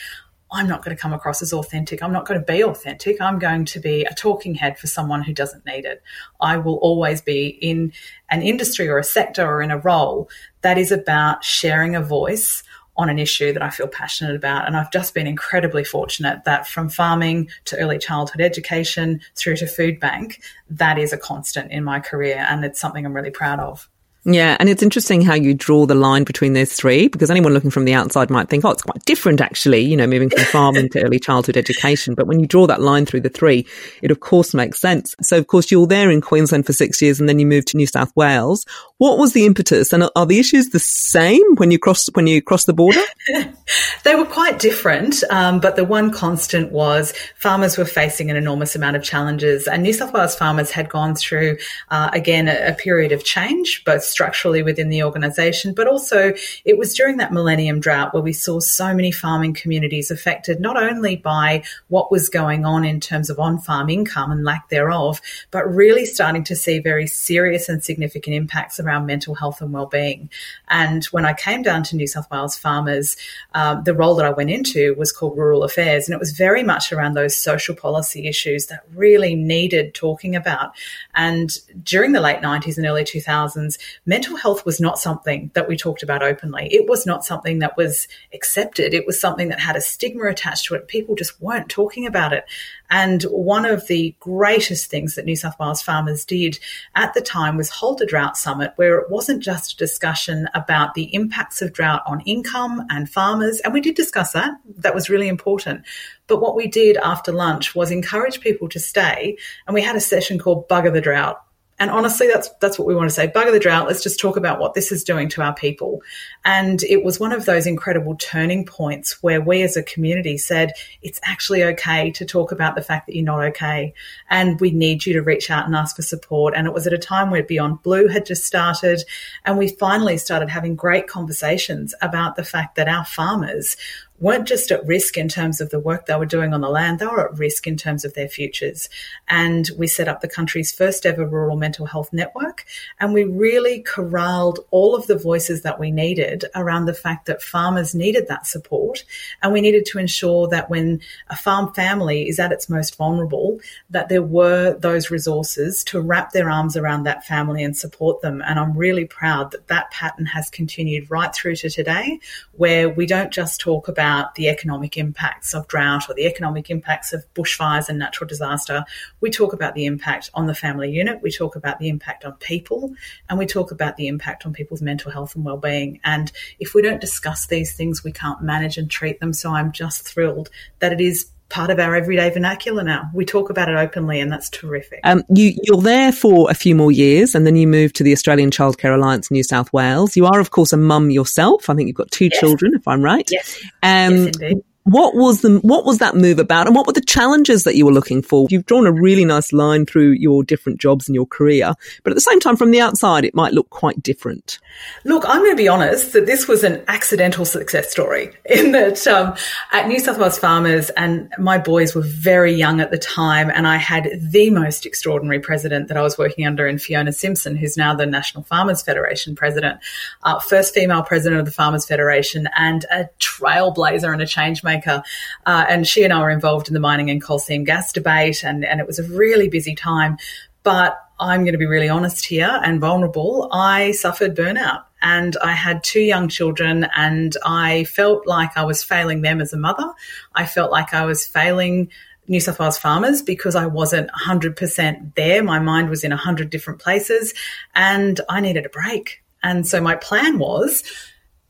I'm 0.52 0.68
not 0.68 0.84
going 0.84 0.96
to 0.96 1.02
come 1.02 1.14
across 1.14 1.42
as 1.42 1.54
authentic. 1.54 2.02
I'm 2.02 2.12
not 2.12 2.26
going 2.26 2.40
to 2.40 2.46
be 2.46 2.64
authentic. 2.64 3.22
I'm 3.22 3.38
going 3.38 3.66
to 3.66 3.80
be 3.80 4.04
a 4.04 4.14
talking 4.14 4.56
head 4.56 4.80
for 4.80 4.88
someone 4.88 5.22
who 5.22 5.34
doesn't 5.34 5.66
need 5.66 5.86
it. 5.86 6.02
I 6.42 6.58
will 6.58 6.78
always 6.78 7.22
be 7.22 7.48
in 7.48 7.94
an 8.30 8.42
industry 8.42 8.88
or 8.88 8.98
a 8.98 9.04
sector 9.04 9.46
or 9.46 9.62
in 9.62 9.70
a 9.70 9.78
role 9.78 10.30
that 10.62 10.78
is 10.78 10.92
about 10.92 11.44
sharing 11.44 11.96
a 11.96 12.02
voice 12.02 12.64
on 12.98 13.10
an 13.10 13.18
issue 13.18 13.54
that 13.54 13.64
I 13.64 13.70
feel 13.70 13.88
passionate 13.88 14.36
about. 14.36 14.68
And 14.68 14.76
I've 14.76 14.92
just 14.92 15.14
been 15.14 15.26
incredibly 15.26 15.86
fortunate 15.86 16.44
that 16.44 16.68
from 16.68 16.90
farming 16.90 17.50
to 17.66 17.78
early 17.78 17.98
childhood 17.98 18.42
education 18.42 19.22
through 19.36 19.56
to 19.58 19.68
food 19.68 20.02
bank, 20.02 20.42
that 20.70 21.00
is 21.00 21.14
a 21.14 21.18
constant 21.18 21.72
in 21.72 21.86
my 21.86 22.02
career. 22.02 22.46
And 22.50 22.66
it's 22.66 22.80
something 22.80 23.06
I'm 23.06 23.16
really 23.16 23.32
proud 23.32 23.60
of. 23.62 23.90
Yeah, 24.26 24.58
and 24.60 24.68
it's 24.68 24.84
interesting 24.84 25.22
how 25.22 25.34
you 25.34 25.54
draw 25.54 25.86
the 25.86 25.96
line 25.96 26.26
between 26.26 26.52
those 26.52 26.74
three 26.74 27.08
because 27.08 27.32
anyone 27.32 27.54
looking 27.54 27.72
from 27.72 27.86
the 27.86 27.94
outside 27.94 28.30
might 28.30 28.50
think, 28.50 28.66
oh, 28.66 28.72
it's 28.72 28.82
quite 28.82 29.04
different 29.06 29.40
actually, 29.40 29.80
you 29.80 29.96
know, 29.96 30.08
moving 30.08 30.30
from 30.30 30.44
farming 30.44 30.90
to 30.92 31.04
early 31.04 31.20
childhood 31.20 31.56
education. 31.56 32.16
But 32.16 32.28
when 32.28 32.42
you 32.42 32.46
draw 32.46 32.68
that 32.68 32.82
line 32.82 33.06
through 33.06 33.22
the 33.22 33.30
three, 33.30 33.66
it 34.02 34.12
of 34.12 34.20
course 34.20 34.54
makes 34.54 34.82
sense. 34.82 35.16
So 35.22 35.38
of 35.38 35.48
course 35.48 35.72
you're 35.72 35.88
there 35.88 36.12
in 36.12 36.20
Queensland 36.20 36.66
for 36.66 36.74
six 36.74 37.02
years 37.02 37.20
and 37.22 37.30
then 37.30 37.40
you 37.40 37.46
moved 37.46 37.70
to 37.70 37.78
New 37.78 37.88
South 37.88 38.14
Wales. 38.16 38.66
What 38.98 39.18
was 39.18 39.32
the 39.32 39.46
impetus 39.46 39.94
and 39.94 40.10
are 40.14 40.26
the 40.26 40.40
issues 40.40 40.70
the 40.70 40.80
same 40.80 41.56
when 41.56 41.72
you 41.72 41.80
cross, 41.80 42.08
when 42.14 42.28
you 42.28 42.42
cross 42.42 42.66
the 42.66 42.74
border? 42.74 43.02
they 44.04 44.16
were 44.16 44.26
quite 44.26 44.60
different. 44.60 45.24
Um, 45.30 45.62
but 45.62 45.78
the 45.78 45.86
one 45.86 46.12
constant 46.12 46.74
was 46.74 47.14
farmers 47.38 47.78
were 47.78 47.86
facing 47.86 48.30
an 48.30 48.36
enormous 48.36 48.76
amount 48.76 48.98
of 48.98 49.04
challenges 49.04 49.66
and 49.66 49.82
New 49.82 49.94
South 49.94 50.12
Wales 50.12 50.36
farmers 50.36 50.72
had 50.72 50.90
gone 50.90 51.16
through, 51.16 51.58
uh, 51.90 52.10
again, 52.12 52.50
a, 52.50 52.72
a 52.72 52.74
period 52.74 53.14
of 53.14 53.24
change, 53.24 53.84
both 53.86 54.09
structurally 54.10 54.64
within 54.64 54.90
the 54.90 55.04
organisation, 55.04 55.74
but 55.74 55.88
also 55.88 56.34
it 56.66 56.78
was 56.78 56.94
during 56.94 57.18
that 57.18 57.32
millennium 57.32 57.80
drought 57.80 58.14
where 58.14 58.24
we 58.24 58.34
saw 58.34 58.60
so 58.60 58.94
many 58.94 59.12
farming 59.12 59.54
communities 59.54 60.12
affected 60.12 60.60
not 60.60 60.82
only 60.82 61.16
by 61.16 61.64
what 61.88 62.12
was 62.12 62.30
going 62.30 62.66
on 62.66 62.86
in 62.86 63.00
terms 63.00 63.30
of 63.30 63.40
on 63.40 63.58
farm 63.58 63.90
income 63.90 64.32
and 64.32 64.44
lack 64.44 64.70
thereof, 64.70 65.22
but 65.52 65.66
really 65.74 66.06
starting 66.06 66.44
to 66.44 66.56
see 66.56 66.80
very 66.80 67.08
serious 67.08 67.70
and 67.70 67.84
significant 67.84 68.36
impacts 68.36 68.80
around 68.80 69.06
mental 69.06 69.36
health 69.36 69.62
and 69.62 69.72
well-being. 69.72 70.30
And 70.70 71.06
when 71.06 71.26
I 71.26 71.34
came 71.34 71.62
down 71.62 71.84
to 71.84 71.96
New 71.96 72.08
South 72.08 72.30
Wales 72.32 72.58
farmers, 72.58 73.18
um, 73.54 73.84
the 73.84 73.94
role 73.94 74.16
that 74.16 74.26
I 74.26 74.32
went 74.32 74.50
into 74.50 74.96
was 74.96 75.12
called 75.12 75.38
Rural 75.38 75.64
Affairs, 75.64 76.08
and 76.08 76.14
it 76.14 76.20
was 76.20 76.32
very 76.32 76.64
much 76.64 76.92
around 76.92 77.14
those 77.14 77.36
social 77.36 77.76
policy 77.76 78.28
issues 78.28 78.68
that 78.68 78.84
really 78.94 79.36
needed 79.36 79.94
talking 79.94 80.36
about. 80.36 80.72
And 81.16 81.58
during 81.84 82.12
the 82.12 82.22
late 82.22 82.42
90s 82.42 82.78
and 82.78 82.86
early 82.86 83.04
2000s, 83.04 83.78
mental 84.10 84.36
health 84.36 84.66
was 84.66 84.82
not 84.82 84.98
something 84.98 85.52
that 85.54 85.68
we 85.68 85.78
talked 85.78 86.02
about 86.02 86.24
openly. 86.24 86.68
It 86.72 86.90
was 86.90 87.06
not 87.06 87.24
something 87.24 87.60
that 87.60 87.78
was 87.78 88.08
accepted. 88.34 88.96
It 88.96 89.06
was 89.06 89.22
something 89.22 89.50
that 89.50 89.60
had 89.60 89.76
a 89.76 89.82
stigma 89.82 90.26
attached 90.26 90.66
to 90.66 90.74
it. 90.74 90.88
People 90.88 91.14
just 91.14 91.40
weren't 91.40 91.70
talking 91.70 92.08
about 92.08 92.34
it. 92.34 92.44
And 92.90 93.22
one 93.24 93.66
of 93.66 93.86
the 93.86 94.16
greatest 94.20 94.90
things 94.90 95.14
that 95.14 95.26
New 95.26 95.36
South 95.36 95.60
Wales 95.60 95.84
farmers 95.84 96.26
did 96.26 96.58
at 96.96 97.14
the 97.14 97.22
time 97.22 97.56
was 97.56 97.70
hold 97.70 98.02
a 98.02 98.06
drought 98.08 98.36
summit 98.36 98.74
where 98.78 98.98
it 98.98 99.12
wasn't 99.12 99.44
just 99.44 99.74
a 99.74 99.78
discussion 99.78 100.48
about 100.56 100.96
the 100.96 101.14
impacts 101.14 101.62
of 101.62 101.72
drought 101.72 102.02
on 102.08 102.22
income 102.22 102.88
and 102.90 103.08
farmers. 103.08 103.60
And 103.60 103.76
we 103.76 103.82
did 103.82 103.94
discuss 103.94 104.32
that. 104.32 104.54
That 104.80 104.96
was 104.96 105.12
really 105.12 105.28
important. 105.28 105.86
But 106.26 106.42
what 106.42 106.56
we 106.56 106.68
did 106.68 106.98
after 106.98 107.32
lunch 107.32 107.76
was 107.76 107.92
encourage 107.92 108.42
people 108.42 108.70
to 108.70 108.80
stay. 108.80 109.38
And 109.68 109.76
we 109.76 109.84
had 109.84 109.96
a 109.96 110.02
session 110.02 110.40
called 110.40 110.68
Bugger 110.68 110.92
the 110.92 111.00
Drought 111.00 111.40
And 111.80 111.90
honestly, 111.90 112.28
that's 112.28 112.50
that's 112.60 112.78
what 112.78 112.88
we 112.88 112.96
want 112.96 113.10
to 113.10 113.14
say. 113.14 113.28
Bugger 113.28 113.52
the 113.52 113.60
drought. 113.60 113.88
Let's 113.88 114.04
just 114.04 114.20
talk 114.20 114.36
about 114.36 114.60
what 114.60 114.74
this 114.74 114.92
is 114.92 115.04
doing 115.04 115.30
to 115.30 115.42
our 115.42 115.54
people. 115.54 116.02
And 116.44 116.84
it 116.84 117.04
was 117.04 117.20
one 117.20 117.32
of 117.32 117.46
those 117.46 117.66
incredible 117.66 118.16
turning 118.18 118.66
points 118.66 119.24
where 119.24 119.40
we 119.40 119.62
as 119.62 119.78
a 119.78 119.84
community 119.84 120.38
said 120.38 120.74
it's 121.02 121.22
actually 121.24 121.64
okay 121.64 122.12
to 122.12 122.26
talk 122.26 122.52
about 122.52 122.76
the 122.76 122.82
fact 122.82 123.08
that 123.08 123.16
you're 123.16 123.24
not 123.24 123.44
okay, 123.46 123.94
and 124.30 124.60
we 124.60 124.72
need 124.72 125.06
you 125.06 125.14
to 125.14 125.22
reach 125.22 125.50
out 125.50 125.66
and 125.66 125.76
ask 125.76 125.96
for 125.96 126.02
support. 126.02 126.54
And 126.54 126.68
it 126.68 126.74
was 126.74 126.86
at 126.86 126.94
a 126.94 126.98
time 126.98 127.32
where 127.32 127.44
Beyond 127.44 127.82
Blue 127.82 128.08
had 128.08 128.26
just 128.26 128.46
started, 128.46 129.02
and 129.46 129.58
we 129.58 129.70
finally 129.70 130.18
started 130.18 130.50
having 130.50 130.76
great 130.76 131.08
conversations 131.08 131.96
about 132.02 132.36
the 132.36 132.44
fact 132.44 132.76
that 132.76 132.90
our 132.90 133.06
farmers 133.06 133.78
weren't 134.20 134.48
just 134.48 134.72
at 134.72 134.86
risk 134.86 135.18
in 135.18 135.28
terms 135.30 135.62
of 135.62 135.70
the 135.70 135.80
work 135.80 136.06
they 136.06 136.16
were 136.16 136.26
doing 136.26 136.54
on 136.54 136.62
the 136.62 136.70
land, 136.70 137.00
they 137.00 137.06
were 137.06 137.30
at 137.30 137.38
risk 137.38 137.68
in 137.68 137.78
terms 137.78 138.04
of 138.04 138.14
their 138.14 138.28
futures. 138.28 138.90
And 139.28 139.70
we 139.78 139.88
set 139.88 140.08
up 140.08 140.22
the 140.22 140.28
country's 140.28 140.72
first 140.72 141.06
ever 141.06 141.26
rural 141.26 141.56
mental 141.56 141.86
health 141.86 142.12
network. 142.12 142.66
And 143.00 143.14
we 143.14 143.24
really 143.24 143.82
corralled 143.82 144.60
all 144.72 144.96
of 144.96 145.08
the 145.08 145.18
voices 145.18 145.62
that 145.62 145.80
we 145.80 145.92
needed 145.92 146.46
around 146.56 146.86
the 146.86 146.94
fact 146.94 147.28
that 147.28 147.42
farmers 147.42 147.96
needed 147.96 148.28
that 148.28 148.46
support. 148.46 149.06
And 149.42 149.54
we 149.54 149.62
needed 149.62 149.86
to 149.88 150.00
ensure 150.00 150.48
that 150.50 150.70
when 150.70 151.02
a 151.30 151.36
farm 151.36 151.74
family 151.74 152.28
is 152.28 152.40
at 152.40 152.52
its 152.52 152.70
most 152.70 152.98
vulnerable, 152.98 153.60
that 153.90 154.10
there 154.10 154.24
were 154.24 154.74
those 154.74 155.10
resources 155.10 155.84
to 155.86 156.02
wrap 156.02 156.32
their 156.32 156.50
arms 156.50 156.76
around 156.76 157.04
that 157.04 157.26
family 157.26 157.64
and 157.64 157.78
support 157.78 158.22
them. 158.22 158.42
And 158.42 158.60
I'm 158.60 158.78
really 158.78 159.06
proud 159.06 159.52
that 159.52 159.68
that 159.68 159.92
pattern 159.92 160.26
has 160.26 160.50
continued 160.50 161.10
right 161.10 161.34
through 161.34 161.56
to 161.58 161.70
today, 161.70 162.20
where 162.54 162.90
we 162.90 163.06
don't 163.06 163.32
just 163.32 163.62
talk 163.62 163.88
about 163.88 164.09
about 164.10 164.34
the 164.36 164.50
economic 164.50 164.98
impacts 164.98 165.54
of 165.54 165.68
drought 165.68 166.10
or 166.10 166.16
the 166.16 166.26
economic 166.26 166.70
impacts 166.72 167.14
of 167.14 167.24
bushfires 167.36 167.90
and 167.90 168.00
natural 168.00 168.28
disaster. 168.28 168.84
We 169.22 169.30
talk 169.30 169.54
about 169.54 169.76
the 169.76 169.86
impact 169.86 170.32
on 170.34 170.48
the 170.48 170.56
family 170.56 170.92
unit, 170.92 171.22
we 171.22 171.32
talk 171.32 171.56
about 171.56 171.78
the 171.78 171.90
impact 171.90 172.26
on 172.26 172.34
people, 172.34 172.94
and 173.30 173.38
we 173.38 173.46
talk 173.46 173.72
about 173.72 173.98
the 173.98 174.08
impact 174.08 174.48
on 174.48 174.54
people's 174.54 174.82
mental 174.82 175.12
health 175.12 175.36
and 175.36 175.46
well-being. 175.46 176.00
And 176.04 176.32
if 176.60 176.74
we 176.74 176.82
don't 176.82 177.02
discuss 177.02 177.46
these 177.46 177.76
things, 177.76 178.04
we 178.04 178.12
can't 178.12 178.42
manage 178.42 178.78
and 178.78 178.90
treat 178.90 179.20
them. 179.20 179.32
So 179.32 179.52
I'm 179.52 179.72
just 179.72 180.02
thrilled 180.02 180.50
that 180.80 180.92
it 180.92 181.02
is 181.02 181.30
part 181.50 181.70
of 181.70 181.80
our 181.80 181.96
everyday 181.96 182.30
vernacular 182.30 182.84
now. 182.84 183.10
We 183.14 183.26
talk 183.26 183.50
about 183.50 183.70
it 183.70 183.76
openly, 183.76 184.20
and 184.20 184.32
that's 184.32 184.50
terrific. 184.50 185.00
Um, 185.04 185.24
you, 185.34 185.54
you're 185.64 185.82
there 185.82 186.12
for 186.12 186.50
a 186.50 186.54
few 186.54 186.76
more 186.76 186.92
years, 186.92 187.36
and 187.36 187.46
then 187.46 187.56
you 187.56 187.68
move 187.68 187.94
to 187.94 188.04
the 188.04 188.12
Australian 188.14 188.52
Childcare 188.52 188.96
Alliance 188.96 189.32
New 189.32 189.44
South 189.44 189.72
Wales. 189.74 190.16
You 190.16 190.26
are, 190.26 190.40
of 190.40 190.52
course, 190.52 190.74
a 190.74 190.78
mum 190.78 191.10
yourself. 191.10 191.70
I 191.70 191.76
think 191.76 191.88
you've 191.88 191.96
got 191.96 192.12
two 192.12 192.30
yes. 192.32 192.40
children, 192.40 192.74
if 192.76 192.88
I'm 192.88 193.02
right. 193.02 193.28
Yes. 193.32 193.60
Um, 193.84 194.16
yes, 194.16 194.38
indeed 194.38 194.64
what 194.92 195.16
was 195.16 195.42
the 195.42 195.60
what 195.60 195.86
was 195.86 196.00
that 196.00 196.16
move 196.16 196.40
about? 196.40 196.68
And 196.68 196.76
what 196.76 196.88
were 196.88 196.94
the 196.94 197.02
challenges 197.02 197.64
that 197.64 197.76
you 197.76 197.86
were 197.86 197.94
looking 197.94 198.22
for? 198.22 198.48
You've 198.50 198.66
drawn 198.66 198.88
a 198.88 198.92
really 198.92 199.26
nice 199.26 199.54
line 199.54 199.86
through 199.86 200.12
your 200.12 200.44
different 200.44 200.80
jobs 200.80 201.08
in 201.08 201.16
your 201.16 201.26
career 201.26 201.74
but 202.04 202.12
at 202.12 202.16
the 202.16 202.22
same 202.22 202.40
time 202.40 202.56
from 202.56 202.72
the 202.72 202.82
outside 202.82 203.26
it 203.26 203.36
might 203.36 203.54
look 203.54 203.70
quite 203.70 204.02
different. 204.02 204.60
Look 205.04 205.28
i'm 205.28 205.40
going 205.40 205.52
to 205.52 205.56
be 205.56 205.68
honest 205.68 206.14
that 206.14 206.26
this 206.26 206.48
was 206.48 206.64
an 206.64 206.84
accidental 206.88 207.46
success 207.46 207.92
story 207.92 208.34
in 208.46 208.72
that 208.72 209.06
um, 209.08 209.36
at 209.72 209.88
new 209.88 210.00
south 210.00 210.18
wales 210.18 210.38
farmers 210.38 210.90
and 210.92 211.32
my 211.38 211.58
boys 211.58 211.96
were 211.96 212.04
very 212.06 212.54
young 212.54 212.80
at 212.82 212.92
the 212.92 212.98
time 212.98 213.50
and 213.50 213.68
i 213.68 213.78
had 213.78 214.10
the 214.22 214.50
most 214.50 214.86
extraordinary 214.86 215.40
president 215.40 215.88
that 215.88 215.98
i 215.98 216.02
was 216.02 216.18
working 216.18 216.46
under 216.46 216.68
in 216.68 216.78
fiona 216.78 217.12
simpson 217.12 217.56
who's 217.56 217.78
now 217.78 217.94
the 217.94 218.06
national 218.06 218.44
farmers 218.44 218.82
federation 218.82 219.36
president. 219.36 219.80
Uh, 220.24 220.40
first 220.40 220.74
female 220.74 221.04
president 221.04 221.40
of 221.40 221.46
the 221.46 221.52
farmers 221.52 221.86
federation 221.86 222.48
and 222.56 222.86
a 222.92 223.10
trailblazer 223.20 224.12
and 224.12 224.22
a 224.22 224.28
change 224.28 224.64
maker 224.64 224.79
uh, 224.88 225.02
and 225.46 225.88
she 225.88 226.04
and 226.04 226.14
I 226.14 226.22
were 226.22 226.30
involved 226.30 226.68
in 226.68 226.74
the 226.74 226.80
mining 226.80 227.10
and 227.10 227.22
coal 227.22 227.40
seam 227.40 227.64
gas 227.64 227.92
debate, 227.92 228.44
and, 228.44 228.64
and 228.66 228.80
it 228.80 228.88
was 228.88 229.00
a 229.00 229.04
really 229.04 229.50
busy 229.50 229.76
time. 229.76 230.18
But 230.64 231.00
I'm 231.20 231.42
going 231.42 231.54
to 231.54 231.58
be 231.58 231.66
really 231.66 231.90
honest 231.90 232.26
here 232.26 232.60
and 232.64 232.80
vulnerable. 232.80 233.50
I 233.52 233.92
suffered 233.92 234.36
burnout 234.36 234.84
and 235.02 235.36
I 235.44 235.52
had 235.52 235.84
two 235.84 236.02
young 236.02 236.30
children 236.30 236.88
and 236.96 237.36
I 237.46 237.84
felt 237.86 238.26
like 238.26 238.56
I 238.56 238.64
was 238.64 238.84
failing 238.84 239.22
them 239.22 239.42
as 239.42 239.52
a 239.52 239.58
mother. 239.58 239.92
I 240.34 240.46
felt 240.46 240.72
like 240.72 240.94
I 240.94 241.06
was 241.06 241.26
failing 241.26 241.90
New 242.28 242.40
South 242.40 242.60
Wales 242.60 242.78
farmers 242.78 243.22
because 243.22 243.56
I 243.56 243.66
wasn't 243.66 244.10
100% 244.12 245.16
there. 245.16 245.44
My 245.44 245.60
mind 245.60 245.90
was 245.90 246.04
in 246.04 246.12
100 246.12 246.50
different 246.50 246.80
places 246.80 247.34
and 247.76 248.22
I 248.30 248.40
needed 248.40 248.66
a 248.66 248.70
break. 248.70 249.24
And 249.42 249.68
so 249.68 249.82
my 249.82 249.96
plan 249.96 250.38
was 250.38 250.84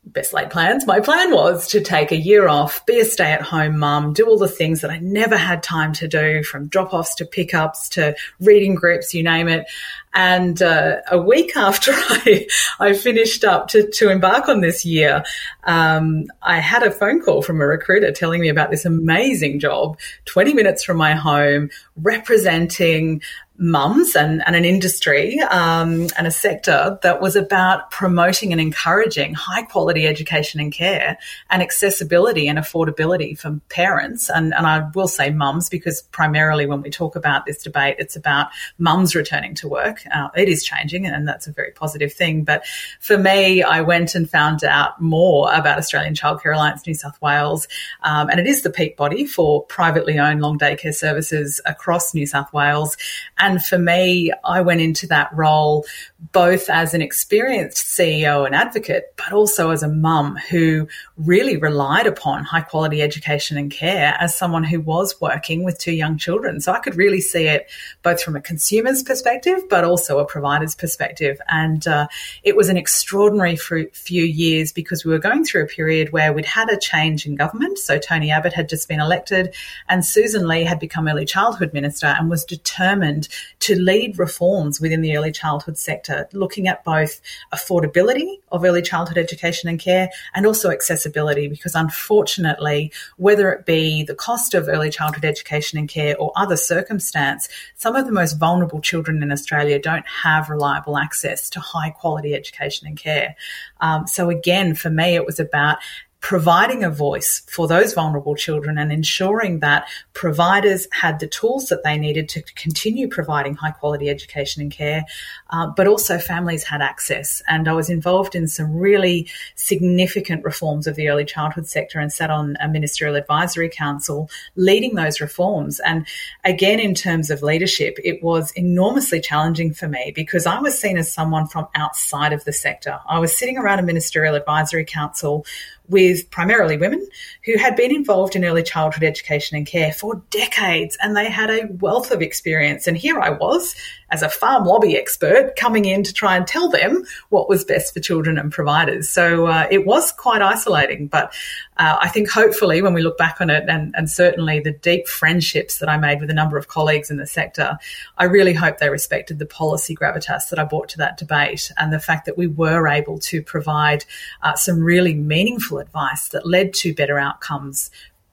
best 0.04 0.32
laid 0.32 0.50
plans. 0.50 0.86
My 0.86 1.00
plan 1.00 1.32
was 1.32 1.68
to 1.68 1.80
take 1.80 2.10
a 2.10 2.16
year 2.16 2.48
off, 2.48 2.84
be 2.86 3.00
a 3.00 3.04
stay 3.04 3.32
at 3.32 3.42
home 3.42 3.78
mum, 3.78 4.12
do 4.12 4.26
all 4.26 4.38
the 4.38 4.48
things 4.48 4.80
that 4.80 4.90
I 4.90 4.98
never 4.98 5.36
had 5.36 5.62
time 5.62 5.92
to 5.94 6.08
do 6.08 6.42
from 6.42 6.68
drop 6.68 6.92
offs 6.92 7.14
to 7.16 7.24
pickups 7.24 7.88
to 7.90 8.14
reading 8.40 8.74
groups, 8.74 9.14
you 9.14 9.22
name 9.22 9.48
it. 9.48 9.66
And 10.12 10.60
uh, 10.60 10.96
a 11.10 11.18
week 11.18 11.52
after 11.56 11.92
I, 11.94 12.46
I 12.78 12.94
finished 12.94 13.44
up 13.44 13.68
to, 13.68 13.88
to 13.90 14.10
embark 14.10 14.48
on 14.48 14.60
this 14.60 14.84
year, 14.84 15.24
um, 15.64 16.26
I 16.42 16.58
had 16.58 16.82
a 16.82 16.90
phone 16.90 17.22
call 17.22 17.42
from 17.42 17.60
a 17.60 17.66
recruiter 17.66 18.12
telling 18.12 18.40
me 18.40 18.48
about 18.48 18.70
this 18.70 18.84
amazing 18.84 19.60
job, 19.60 19.98
20 20.24 20.54
minutes 20.54 20.84
from 20.84 20.96
my 20.96 21.14
home, 21.14 21.70
representing 21.96 23.20
mums 23.60 24.16
and, 24.16 24.42
and 24.46 24.56
an 24.56 24.64
industry 24.64 25.38
um, 25.40 26.08
and 26.16 26.26
a 26.26 26.30
sector 26.30 26.98
that 27.02 27.20
was 27.20 27.36
about 27.36 27.90
promoting 27.90 28.52
and 28.52 28.60
encouraging 28.60 29.34
high 29.34 29.62
quality 29.62 30.06
education 30.06 30.60
and 30.60 30.72
care 30.72 31.18
and 31.50 31.62
accessibility 31.62 32.48
and 32.48 32.58
affordability 32.58 33.38
for 33.38 33.60
parents. 33.68 34.30
And, 34.30 34.54
and 34.54 34.66
I 34.66 34.88
will 34.94 35.08
say 35.08 35.28
mums 35.30 35.68
because 35.68 36.00
primarily 36.10 36.64
when 36.64 36.80
we 36.80 36.88
talk 36.88 37.16
about 37.16 37.44
this 37.44 37.62
debate, 37.62 37.96
it's 37.98 38.16
about 38.16 38.48
mums 38.78 39.14
returning 39.14 39.54
to 39.56 39.68
work. 39.68 39.99
Uh, 40.12 40.28
it 40.36 40.48
is 40.48 40.64
changing 40.64 41.06
and 41.06 41.26
that's 41.26 41.46
a 41.46 41.52
very 41.52 41.72
positive 41.72 42.12
thing. 42.12 42.44
But 42.44 42.66
for 43.00 43.18
me, 43.18 43.62
I 43.62 43.80
went 43.80 44.14
and 44.14 44.28
found 44.28 44.64
out 44.64 45.00
more 45.00 45.52
about 45.52 45.78
Australian 45.78 46.14
Childcare 46.14 46.54
Alliance 46.54 46.86
New 46.86 46.94
South 46.94 47.20
Wales. 47.20 47.68
Um, 48.02 48.28
and 48.28 48.40
it 48.40 48.46
is 48.46 48.62
the 48.62 48.70
peak 48.70 48.96
body 48.96 49.26
for 49.26 49.64
privately 49.64 50.18
owned 50.18 50.40
long 50.40 50.58
day 50.58 50.76
care 50.76 50.92
services 50.92 51.60
across 51.66 52.14
New 52.14 52.26
South 52.26 52.52
Wales. 52.52 52.96
And 53.38 53.62
for 53.62 53.78
me, 53.78 54.32
I 54.44 54.60
went 54.60 54.80
into 54.80 55.06
that 55.08 55.32
role 55.34 55.84
both 56.32 56.68
as 56.68 56.92
an 56.92 57.00
experienced 57.00 57.78
CEO 57.78 58.44
and 58.44 58.54
advocate, 58.54 59.14
but 59.16 59.32
also 59.32 59.70
as 59.70 59.82
a 59.82 59.88
mum 59.88 60.36
who 60.50 60.86
really 61.16 61.56
relied 61.56 62.06
upon 62.06 62.44
high 62.44 62.60
quality 62.60 63.02
education 63.02 63.56
and 63.56 63.70
care 63.70 64.14
as 64.20 64.36
someone 64.36 64.64
who 64.64 64.80
was 64.80 65.20
working 65.20 65.64
with 65.64 65.78
two 65.78 65.92
young 65.92 66.18
children. 66.18 66.60
So 66.60 66.72
I 66.72 66.78
could 66.78 66.96
really 66.96 67.20
see 67.20 67.46
it 67.46 67.70
both 68.02 68.22
from 68.22 68.36
a 68.36 68.40
consumer's 68.40 69.02
perspective, 69.02 69.62
but 69.68 69.84
also 69.90 70.18
a 70.18 70.24
provider's 70.24 70.74
perspective. 70.74 71.40
And 71.48 71.86
uh, 71.86 72.06
it 72.42 72.56
was 72.56 72.68
an 72.68 72.76
extraordinary 72.76 73.56
few 73.56 74.24
years 74.24 74.72
because 74.72 75.04
we 75.04 75.12
were 75.12 75.18
going 75.18 75.44
through 75.44 75.64
a 75.64 75.66
period 75.66 76.12
where 76.12 76.32
we'd 76.32 76.46
had 76.46 76.70
a 76.70 76.78
change 76.78 77.26
in 77.26 77.34
government. 77.34 77.78
So 77.78 77.98
Tony 77.98 78.30
Abbott 78.30 78.52
had 78.52 78.68
just 78.68 78.88
been 78.88 79.00
elected 79.00 79.54
and 79.88 80.04
Susan 80.04 80.46
Lee 80.46 80.64
had 80.64 80.78
become 80.78 81.08
early 81.08 81.24
childhood 81.24 81.72
minister 81.72 82.06
and 82.06 82.30
was 82.30 82.44
determined 82.44 83.28
to 83.60 83.74
lead 83.74 84.18
reforms 84.18 84.80
within 84.80 85.00
the 85.00 85.16
early 85.16 85.32
childhood 85.32 85.76
sector, 85.76 86.28
looking 86.32 86.68
at 86.68 86.84
both 86.84 87.20
affordability 87.52 88.36
of 88.52 88.64
early 88.64 88.82
childhood 88.82 89.18
education 89.18 89.68
and 89.68 89.80
care 89.80 90.08
and 90.34 90.46
also 90.46 90.70
accessibility, 90.70 91.48
because 91.48 91.74
unfortunately, 91.74 92.92
whether 93.16 93.50
it 93.52 93.66
be 93.66 94.04
the 94.04 94.14
cost 94.14 94.54
of 94.54 94.68
early 94.68 94.90
childhood 94.90 95.24
education 95.24 95.78
and 95.78 95.88
care 95.88 96.16
or 96.18 96.32
other 96.36 96.56
circumstance, 96.56 97.48
some 97.76 97.96
of 97.96 98.06
the 98.06 98.12
most 98.12 98.34
vulnerable 98.34 98.80
children 98.80 99.22
in 99.22 99.32
Australia 99.32 99.78
don't 99.80 100.06
have 100.06 100.48
reliable 100.48 100.96
access 100.96 101.50
to 101.50 101.60
high 101.60 101.90
quality 101.90 102.34
education 102.34 102.86
and 102.86 102.96
care. 102.96 103.34
Um, 103.80 104.06
so 104.06 104.30
again, 104.30 104.74
for 104.74 104.90
me, 104.90 105.14
it 105.14 105.26
was 105.26 105.40
about 105.40 105.78
providing 106.20 106.84
a 106.84 106.90
voice 106.90 107.42
for 107.48 107.66
those 107.66 107.94
vulnerable 107.94 108.34
children 108.34 108.76
and 108.76 108.92
ensuring 108.92 109.60
that 109.60 109.88
providers 110.12 110.86
had 110.92 111.18
the 111.18 111.26
tools 111.26 111.68
that 111.68 111.82
they 111.82 111.96
needed 111.96 112.28
to 112.28 112.42
continue 112.54 113.08
providing 113.08 113.54
high 113.54 113.70
quality 113.70 114.10
education 114.10 114.60
and 114.60 114.70
care, 114.70 115.04
uh, 115.48 115.66
but 115.76 115.86
also 115.86 116.18
families 116.18 116.62
had 116.62 116.82
access. 116.82 117.42
And 117.48 117.66
I 117.66 117.72
was 117.72 117.88
involved 117.88 118.34
in 118.34 118.48
some 118.48 118.76
really 118.76 119.28
significant 119.54 120.44
reforms 120.44 120.86
of 120.86 120.94
the 120.94 121.08
early 121.08 121.24
childhood 121.24 121.66
sector 121.66 121.98
and 121.98 122.12
sat 122.12 122.30
on 122.30 122.56
a 122.60 122.68
ministerial 122.68 123.16
advisory 123.16 123.70
council 123.70 124.28
leading 124.56 124.96
those 124.96 125.22
reforms. 125.22 125.80
And 125.80 126.06
again, 126.44 126.80
in 126.80 126.94
terms 126.94 127.30
of 127.30 127.42
leadership, 127.42 127.98
it 128.04 128.22
was 128.22 128.52
enormously 128.52 129.20
challenging 129.20 129.72
for 129.72 129.88
me 129.88 130.12
because 130.14 130.44
I 130.44 130.60
was 130.60 130.78
seen 130.78 130.98
as 130.98 131.10
someone 131.10 131.46
from 131.46 131.66
outside 131.74 132.34
of 132.34 132.44
the 132.44 132.52
sector. 132.52 133.00
I 133.08 133.18
was 133.20 133.36
sitting 133.36 133.56
around 133.56 133.78
a 133.78 133.82
ministerial 133.82 134.34
advisory 134.34 134.84
council 134.84 135.46
with 135.90 136.30
primarily 136.30 136.76
women 136.76 137.06
who 137.44 137.58
had 137.58 137.76
been 137.76 137.94
involved 137.94 138.36
in 138.36 138.44
early 138.44 138.62
childhood 138.62 139.02
education 139.02 139.56
and 139.56 139.66
care 139.66 139.92
for 139.92 140.22
decades 140.30 140.96
and 141.02 141.16
they 141.16 141.28
had 141.28 141.50
a 141.50 141.68
wealth 141.80 142.10
of 142.10 142.22
experience. 142.22 142.86
And 142.86 142.96
here 142.96 143.20
I 143.20 143.30
was 143.30 143.74
as 144.10 144.22
a 144.22 144.28
farm 144.28 144.64
lobby 144.64 144.96
expert 144.96 145.54
coming 145.56 145.84
in 145.84 146.02
to 146.02 146.12
try 146.12 146.36
and 146.36 146.46
tell 146.46 146.68
them 146.68 147.04
what 147.28 147.48
was 147.48 147.64
best 147.64 147.94
for 147.94 148.00
children 148.00 148.38
and 148.38 148.52
providers. 148.52 149.08
So 149.08 149.46
uh, 149.46 149.66
it 149.70 149.86
was 149.86 150.12
quite 150.12 150.42
isolating, 150.42 151.06
but 151.06 151.32
uh, 151.76 151.96
I 152.00 152.08
think 152.08 152.28
hopefully 152.28 152.82
when 152.82 152.92
we 152.92 153.02
look 153.02 153.16
back 153.16 153.40
on 153.40 153.50
it 153.50 153.64
and, 153.68 153.94
and 153.96 154.10
certainly 154.10 154.60
the 154.60 154.72
deep 154.72 155.08
friendships 155.08 155.78
that 155.78 155.88
I 155.88 155.96
made 155.96 156.20
with 156.20 156.30
a 156.30 156.34
number 156.34 156.58
of 156.58 156.68
colleagues 156.68 157.10
in 157.10 157.16
the 157.16 157.26
sector, 157.26 157.78
I 158.18 158.24
really 158.24 158.52
hope 158.52 158.78
they 158.78 158.90
respected 158.90 159.38
the 159.38 159.46
policy 159.46 159.94
gravitas 159.94 160.50
that 160.50 160.58
I 160.58 160.64
brought 160.64 160.88
to 160.90 160.98
that 160.98 161.16
debate 161.16 161.70
and 161.78 161.92
the 161.92 162.00
fact 162.00 162.26
that 162.26 162.36
we 162.36 162.46
were 162.46 162.88
able 162.88 163.18
to 163.20 163.42
provide 163.42 164.04
uh, 164.42 164.56
some 164.56 164.80
really 164.80 165.14
meaningful 165.14 165.78
advice 165.78 166.28
that 166.28 166.46
led 166.46 166.74
to 166.74 166.94
better 166.94 167.18
outcomes 167.18 167.90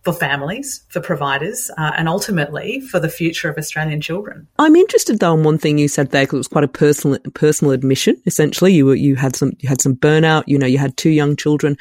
for 0.08 0.14
families, 0.14 0.86
for 0.88 1.02
providers, 1.02 1.70
uh, 1.78 1.92
and 1.98 2.08
ultimately 2.08 2.80
for 2.80 2.98
the 2.98 3.10
future 3.10 3.50
of 3.50 3.58
Australian 3.58 4.00
children. 4.00 4.48
I'm 4.58 4.78
interested 4.78 5.20
though 5.20 5.34
in 5.34 5.44
one 5.44 5.58
thing 5.58 5.78
you 5.78 5.90
said 5.90 6.12
there 6.12 6.24
because 6.24 6.38
it 6.38 6.38
was 6.38 6.48
quite 6.48 6.64
a 6.64 6.70
personal 6.70 7.20
personal 7.34 7.74
admission. 7.74 8.16
Essentially, 8.26 8.74
you 8.74 8.86
were, 8.86 8.96
you 8.96 9.18
had 9.18 9.36
some 9.36 9.52
you 9.60 9.68
had 9.68 9.82
some 9.82 9.98
burnout. 9.98 10.46
You 10.48 10.58
know, 10.58 10.66
you 10.66 10.78
had 10.78 10.96
two 10.96 11.10
young 11.10 11.36
children. 11.36 11.76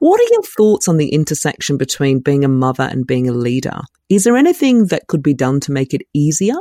What 0.00 0.20
are 0.20 0.32
your 0.32 0.42
thoughts 0.42 0.86
on 0.86 0.98
the 0.98 1.08
intersection 1.08 1.78
between 1.78 2.18
being 2.18 2.44
a 2.44 2.48
mother 2.48 2.82
and 2.82 3.06
being 3.06 3.26
a 3.26 3.32
leader? 3.32 3.80
Is 4.10 4.24
there 4.24 4.36
anything 4.36 4.88
that 4.88 5.06
could 5.06 5.22
be 5.22 5.32
done 5.32 5.60
to 5.60 5.72
make 5.72 5.94
it 5.94 6.02
easier? 6.12 6.58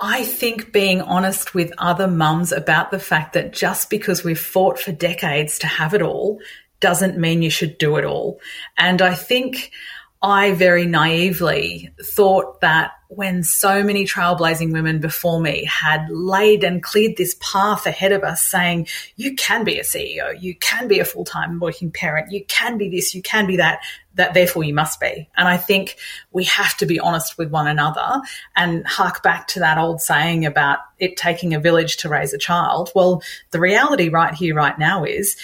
I 0.00 0.24
think 0.24 0.72
being 0.72 1.02
honest 1.02 1.54
with 1.54 1.70
other 1.78 2.08
mums 2.08 2.50
about 2.50 2.90
the 2.90 2.98
fact 2.98 3.34
that 3.34 3.52
just 3.52 3.90
because 3.90 4.24
we've 4.24 4.40
fought 4.40 4.80
for 4.80 4.90
decades 4.90 5.60
to 5.60 5.68
have 5.68 5.94
it 5.94 6.02
all 6.02 6.40
doesn't 6.80 7.16
mean 7.16 7.40
you 7.42 7.50
should 7.50 7.78
do 7.78 7.96
it 7.96 8.04
all. 8.04 8.40
And 8.76 9.00
I 9.00 9.14
think 9.14 9.70
I 10.22 10.52
very 10.52 10.86
naively 10.86 11.90
thought 12.00 12.60
that 12.60 12.92
when 13.08 13.42
so 13.42 13.82
many 13.82 14.06
trailblazing 14.06 14.72
women 14.72 15.00
before 15.00 15.40
me 15.40 15.64
had 15.64 16.08
laid 16.08 16.64
and 16.64 16.82
cleared 16.82 17.16
this 17.16 17.36
path 17.40 17.86
ahead 17.86 18.12
of 18.12 18.22
us 18.22 18.42
saying, 18.42 18.86
you 19.16 19.34
can 19.34 19.64
be 19.64 19.78
a 19.78 19.82
CEO, 19.82 20.40
you 20.40 20.54
can 20.54 20.88
be 20.88 21.00
a 21.00 21.04
full 21.04 21.24
time 21.24 21.58
working 21.58 21.90
parent, 21.90 22.30
you 22.30 22.44
can 22.46 22.78
be 22.78 22.88
this, 22.88 23.14
you 23.14 23.20
can 23.20 23.46
be 23.46 23.56
that, 23.56 23.80
that 24.14 24.32
therefore 24.32 24.64
you 24.64 24.72
must 24.72 25.00
be. 25.00 25.28
And 25.36 25.48
I 25.48 25.56
think 25.56 25.96
we 26.30 26.44
have 26.44 26.76
to 26.78 26.86
be 26.86 27.00
honest 27.00 27.36
with 27.36 27.50
one 27.50 27.66
another 27.66 28.22
and 28.56 28.86
hark 28.86 29.22
back 29.22 29.48
to 29.48 29.58
that 29.58 29.76
old 29.76 30.00
saying 30.00 30.46
about 30.46 30.78
it 30.98 31.16
taking 31.16 31.52
a 31.52 31.60
village 31.60 31.98
to 31.98 32.08
raise 32.08 32.32
a 32.32 32.38
child. 32.38 32.92
Well, 32.94 33.22
the 33.50 33.60
reality 33.60 34.08
right 34.08 34.32
here, 34.32 34.54
right 34.54 34.78
now 34.78 35.04
is 35.04 35.36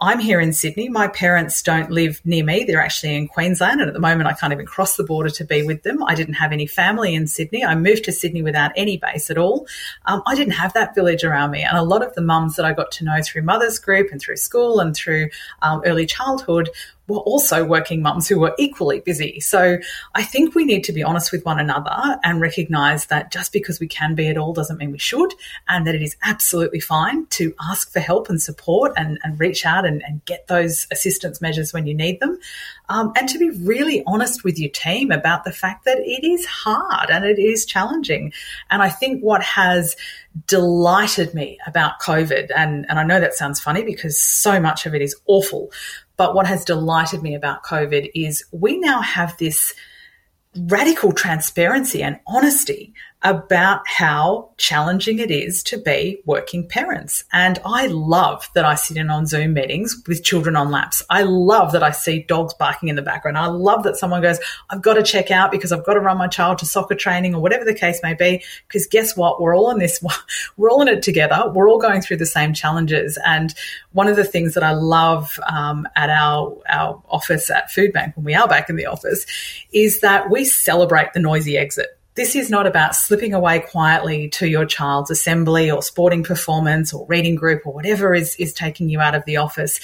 I'm 0.00 0.18
here 0.18 0.40
in 0.40 0.52
Sydney. 0.52 0.88
My 0.88 1.06
parents 1.08 1.62
don't 1.62 1.90
live 1.90 2.20
near 2.24 2.44
me. 2.44 2.64
They're 2.64 2.80
actually 2.80 3.14
in 3.14 3.28
Queensland. 3.28 3.80
And 3.80 3.88
at 3.88 3.94
the 3.94 4.00
moment, 4.00 4.28
I 4.28 4.32
can't 4.32 4.52
even 4.52 4.66
cross 4.66 4.96
the 4.96 5.04
border 5.04 5.30
to 5.30 5.44
be 5.44 5.62
with 5.62 5.82
them. 5.84 6.02
I 6.02 6.14
didn't 6.14 6.34
have 6.34 6.52
any 6.52 6.66
family 6.66 7.14
in 7.14 7.28
Sydney. 7.28 7.64
I 7.64 7.74
moved 7.76 8.04
to 8.04 8.12
Sydney 8.12 8.42
without 8.42 8.72
any 8.76 8.96
base 8.96 9.30
at 9.30 9.38
all. 9.38 9.66
Um, 10.06 10.22
I 10.26 10.34
didn't 10.34 10.54
have 10.54 10.72
that 10.72 10.94
village 10.94 11.22
around 11.22 11.52
me. 11.52 11.62
And 11.62 11.78
a 11.78 11.82
lot 11.82 12.04
of 12.04 12.12
the 12.14 12.22
mums 12.22 12.56
that 12.56 12.66
I 12.66 12.72
got 12.72 12.90
to 12.92 13.04
know 13.04 13.22
through 13.22 13.42
Mothers 13.42 13.78
Group 13.78 14.08
and 14.10 14.20
through 14.20 14.36
school 14.36 14.80
and 14.80 14.96
through 14.96 15.28
um, 15.62 15.80
early 15.86 16.06
childhood 16.06 16.70
were 17.06 17.18
also 17.18 17.64
working 17.64 18.02
mums 18.02 18.28
who 18.28 18.38
were 18.38 18.54
equally 18.58 19.00
busy. 19.00 19.40
So 19.40 19.78
I 20.14 20.22
think 20.22 20.54
we 20.54 20.64
need 20.64 20.84
to 20.84 20.92
be 20.92 21.02
honest 21.02 21.32
with 21.32 21.44
one 21.44 21.60
another 21.60 22.18
and 22.22 22.40
recognize 22.40 23.06
that 23.06 23.30
just 23.30 23.52
because 23.52 23.78
we 23.78 23.86
can 23.86 24.14
be 24.14 24.28
at 24.28 24.38
all 24.38 24.52
doesn't 24.52 24.78
mean 24.78 24.90
we 24.90 24.98
should, 24.98 25.34
and 25.68 25.86
that 25.86 25.94
it 25.94 26.02
is 26.02 26.16
absolutely 26.22 26.80
fine 26.80 27.26
to 27.26 27.54
ask 27.70 27.92
for 27.92 28.00
help 28.00 28.28
and 28.28 28.40
support 28.40 28.92
and, 28.96 29.18
and 29.22 29.38
reach 29.38 29.66
out 29.66 29.84
and, 29.84 30.02
and 30.06 30.24
get 30.24 30.46
those 30.46 30.86
assistance 30.90 31.40
measures 31.40 31.72
when 31.72 31.86
you 31.86 31.94
need 31.94 32.20
them. 32.20 32.38
Um, 32.88 33.12
and 33.16 33.28
to 33.30 33.38
be 33.38 33.50
really 33.50 34.02
honest 34.06 34.44
with 34.44 34.58
your 34.58 34.70
team 34.70 35.10
about 35.10 35.44
the 35.44 35.52
fact 35.52 35.84
that 35.84 35.98
it 35.98 36.24
is 36.24 36.44
hard 36.46 37.10
and 37.10 37.24
it 37.24 37.38
is 37.38 37.64
challenging. 37.64 38.32
And 38.70 38.82
I 38.82 38.90
think 38.90 39.22
what 39.22 39.42
has 39.42 39.96
delighted 40.46 41.32
me 41.32 41.58
about 41.66 42.00
COVID, 42.00 42.50
and, 42.54 42.86
and 42.88 42.98
I 42.98 43.04
know 43.04 43.20
that 43.20 43.34
sounds 43.34 43.60
funny 43.60 43.84
because 43.84 44.20
so 44.20 44.60
much 44.60 44.84
of 44.84 44.94
it 44.94 45.00
is 45.00 45.16
awful, 45.26 45.70
but 46.16 46.34
what 46.34 46.46
has 46.46 46.64
delighted 46.64 47.22
me 47.22 47.34
about 47.34 47.64
COVID 47.64 48.10
is 48.14 48.44
we 48.52 48.78
now 48.78 49.00
have 49.00 49.36
this 49.38 49.74
radical 50.56 51.12
transparency 51.12 52.02
and 52.02 52.18
honesty 52.26 52.94
about 53.24 53.88
how 53.88 54.50
challenging 54.58 55.18
it 55.18 55.30
is 55.30 55.62
to 55.62 55.78
be 55.78 56.20
working 56.26 56.68
parents. 56.68 57.24
And 57.32 57.58
I 57.64 57.86
love 57.86 58.46
that 58.54 58.66
I 58.66 58.74
sit 58.74 58.98
in 58.98 59.08
on 59.08 59.26
Zoom 59.26 59.54
meetings 59.54 60.02
with 60.06 60.22
children 60.22 60.56
on 60.56 60.70
laps. 60.70 61.02
I 61.08 61.22
love 61.22 61.72
that 61.72 61.82
I 61.82 61.90
see 61.90 62.22
dogs 62.22 62.52
barking 62.52 62.90
in 62.90 62.96
the 62.96 63.02
background. 63.02 63.38
I 63.38 63.46
love 63.46 63.84
that 63.84 63.96
someone 63.96 64.20
goes, 64.20 64.38
I've 64.68 64.82
got 64.82 64.94
to 64.94 65.02
check 65.02 65.30
out 65.30 65.50
because 65.50 65.72
I've 65.72 65.86
got 65.86 65.94
to 65.94 66.00
run 66.00 66.18
my 66.18 66.28
child 66.28 66.58
to 66.58 66.66
soccer 66.66 66.94
training 66.94 67.34
or 67.34 67.40
whatever 67.40 67.64
the 67.64 67.74
case 67.74 68.00
may 68.02 68.12
be. 68.12 68.44
Because 68.68 68.86
guess 68.86 69.16
what? 69.16 69.40
We're 69.40 69.56
all 69.56 69.70
in 69.70 69.78
this, 69.78 70.04
we're 70.58 70.70
all 70.70 70.82
in 70.82 70.88
it 70.88 71.02
together. 71.02 71.50
We're 71.54 71.70
all 71.70 71.80
going 71.80 72.02
through 72.02 72.18
the 72.18 72.26
same 72.26 72.52
challenges. 72.52 73.18
And 73.24 73.54
one 73.92 74.06
of 74.06 74.16
the 74.16 74.24
things 74.24 74.52
that 74.52 74.62
I 74.62 74.72
love 74.72 75.40
um, 75.50 75.88
at 75.96 76.10
our, 76.10 76.58
our 76.68 77.02
office 77.08 77.48
at 77.48 77.70
Food 77.70 77.94
Bank 77.94 78.16
when 78.16 78.24
we 78.24 78.34
are 78.34 78.48
back 78.48 78.68
in 78.68 78.76
the 78.76 78.86
office 78.86 79.24
is 79.72 80.00
that 80.00 80.30
we 80.30 80.44
celebrate 80.44 81.14
the 81.14 81.20
noisy 81.20 81.56
exit 81.56 81.98
this 82.14 82.36
is 82.36 82.48
not 82.48 82.66
about 82.66 82.94
slipping 82.94 83.34
away 83.34 83.60
quietly 83.60 84.28
to 84.28 84.46
your 84.46 84.64
child's 84.64 85.10
assembly 85.10 85.70
or 85.70 85.82
sporting 85.82 86.22
performance 86.22 86.92
or 86.92 87.06
reading 87.06 87.34
group 87.34 87.66
or 87.66 87.72
whatever 87.72 88.14
is, 88.14 88.36
is 88.36 88.52
taking 88.52 88.88
you 88.88 89.00
out 89.00 89.14
of 89.14 89.24
the 89.24 89.36
office 89.36 89.80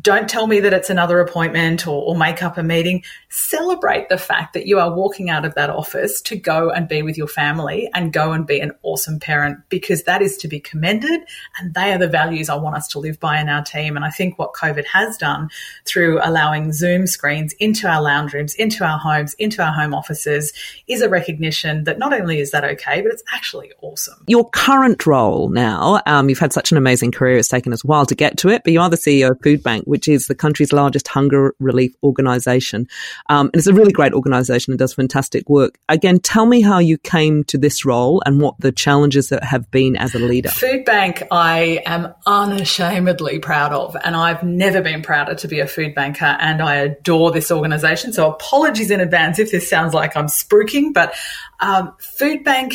don't 0.00 0.30
tell 0.30 0.46
me 0.46 0.60
that 0.60 0.72
it's 0.72 0.90
another 0.90 1.18
appointment 1.18 1.88
or, 1.88 2.02
or, 2.04 2.16
make 2.16 2.40
up 2.40 2.56
a 2.56 2.62
meeting. 2.62 3.02
Celebrate 3.30 4.08
the 4.08 4.18
fact 4.18 4.54
that 4.54 4.64
you 4.64 4.78
are 4.78 4.94
walking 4.94 5.28
out 5.28 5.44
of 5.44 5.56
that 5.56 5.70
office 5.70 6.20
to 6.20 6.36
go 6.36 6.70
and 6.70 6.86
be 6.86 7.02
with 7.02 7.18
your 7.18 7.26
family 7.26 7.90
and 7.92 8.12
go 8.12 8.30
and 8.30 8.46
be 8.46 8.60
an 8.60 8.70
awesome 8.82 9.18
parent 9.18 9.58
because 9.70 10.04
that 10.04 10.22
is 10.22 10.36
to 10.36 10.46
be 10.46 10.60
commended. 10.60 11.22
And 11.58 11.74
they 11.74 11.92
are 11.92 11.98
the 11.98 12.06
values 12.06 12.48
I 12.48 12.54
want 12.54 12.76
us 12.76 12.86
to 12.88 13.00
live 13.00 13.18
by 13.18 13.40
in 13.40 13.48
our 13.48 13.64
team. 13.64 13.96
And 13.96 14.04
I 14.04 14.10
think 14.10 14.38
what 14.38 14.52
COVID 14.52 14.84
has 14.84 15.16
done 15.16 15.50
through 15.84 16.20
allowing 16.22 16.72
Zoom 16.72 17.08
screens 17.08 17.52
into 17.54 17.88
our 17.88 18.00
lounge 18.00 18.34
rooms, 18.34 18.54
into 18.54 18.84
our 18.84 18.98
homes, 18.98 19.34
into 19.34 19.64
our 19.64 19.72
home 19.72 19.94
offices 19.94 20.52
is 20.86 21.02
a 21.02 21.08
recognition 21.08 21.84
that 21.84 21.98
not 21.98 22.12
only 22.12 22.38
is 22.38 22.52
that 22.52 22.64
okay, 22.64 23.02
but 23.02 23.10
it's 23.10 23.24
actually 23.34 23.72
awesome. 23.80 24.22
Your 24.28 24.48
current 24.50 25.04
role 25.06 25.48
now, 25.48 26.00
um, 26.06 26.28
you've 26.28 26.38
had 26.38 26.52
such 26.52 26.70
an 26.70 26.78
amazing 26.78 27.10
career. 27.10 27.38
It's 27.38 27.48
taken 27.48 27.72
us 27.72 27.82
a 27.82 27.86
while 27.88 28.06
to 28.06 28.14
get 28.14 28.38
to 28.38 28.48
it, 28.48 28.62
but 28.62 28.72
you 28.72 28.80
are 28.80 28.88
the 28.88 28.96
CEO 28.96 29.32
of 29.32 29.40
Food 29.42 29.60
Bank 29.64 29.71
Bank, 29.72 29.84
which 29.86 30.08
is 30.08 30.26
the 30.26 30.34
country's 30.34 30.72
largest 30.72 31.08
hunger 31.08 31.54
relief 31.58 31.94
organization. 32.02 32.86
Um, 33.28 33.46
and 33.46 33.56
it's 33.56 33.66
a 33.66 33.72
really 33.72 33.92
great 33.92 34.12
organization 34.12 34.72
and 34.72 34.78
does 34.78 34.94
fantastic 34.94 35.48
work. 35.48 35.78
Again, 35.88 36.18
tell 36.18 36.46
me 36.46 36.60
how 36.60 36.78
you 36.78 36.98
came 36.98 37.44
to 37.44 37.56
this 37.56 37.84
role 37.84 38.22
and 38.26 38.40
what 38.40 38.54
the 38.58 38.72
challenges 38.72 39.28
that 39.28 39.44
have 39.44 39.70
been 39.70 39.96
as 39.96 40.14
a 40.14 40.18
leader. 40.18 40.50
Food 40.50 40.84
Bank, 40.84 41.22
I 41.30 41.82
am 41.86 42.12
unashamedly 42.26 43.38
proud 43.38 43.72
of, 43.72 43.96
and 44.04 44.14
I've 44.14 44.42
never 44.42 44.82
been 44.82 45.02
prouder 45.02 45.34
to 45.36 45.48
be 45.48 45.60
a 45.60 45.66
food 45.66 45.94
banker, 45.94 46.36
and 46.38 46.60
I 46.60 46.76
adore 46.76 47.30
this 47.30 47.50
organization. 47.50 48.12
So 48.12 48.30
apologies 48.30 48.90
in 48.90 49.00
advance 49.00 49.38
if 49.38 49.50
this 49.50 49.68
sounds 49.68 49.94
like 49.94 50.16
I'm 50.16 50.26
spruiking, 50.26 50.92
but 50.92 51.14
um, 51.60 51.94
Food 51.98 52.44
Bank 52.44 52.74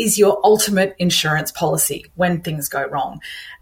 is 0.00 0.18
your 0.18 0.40
ultimate 0.42 0.96
insurance 0.98 1.52
policy 1.52 2.06
when 2.14 2.40
things 2.40 2.68
go 2.68 2.86
wrong. 2.86 3.20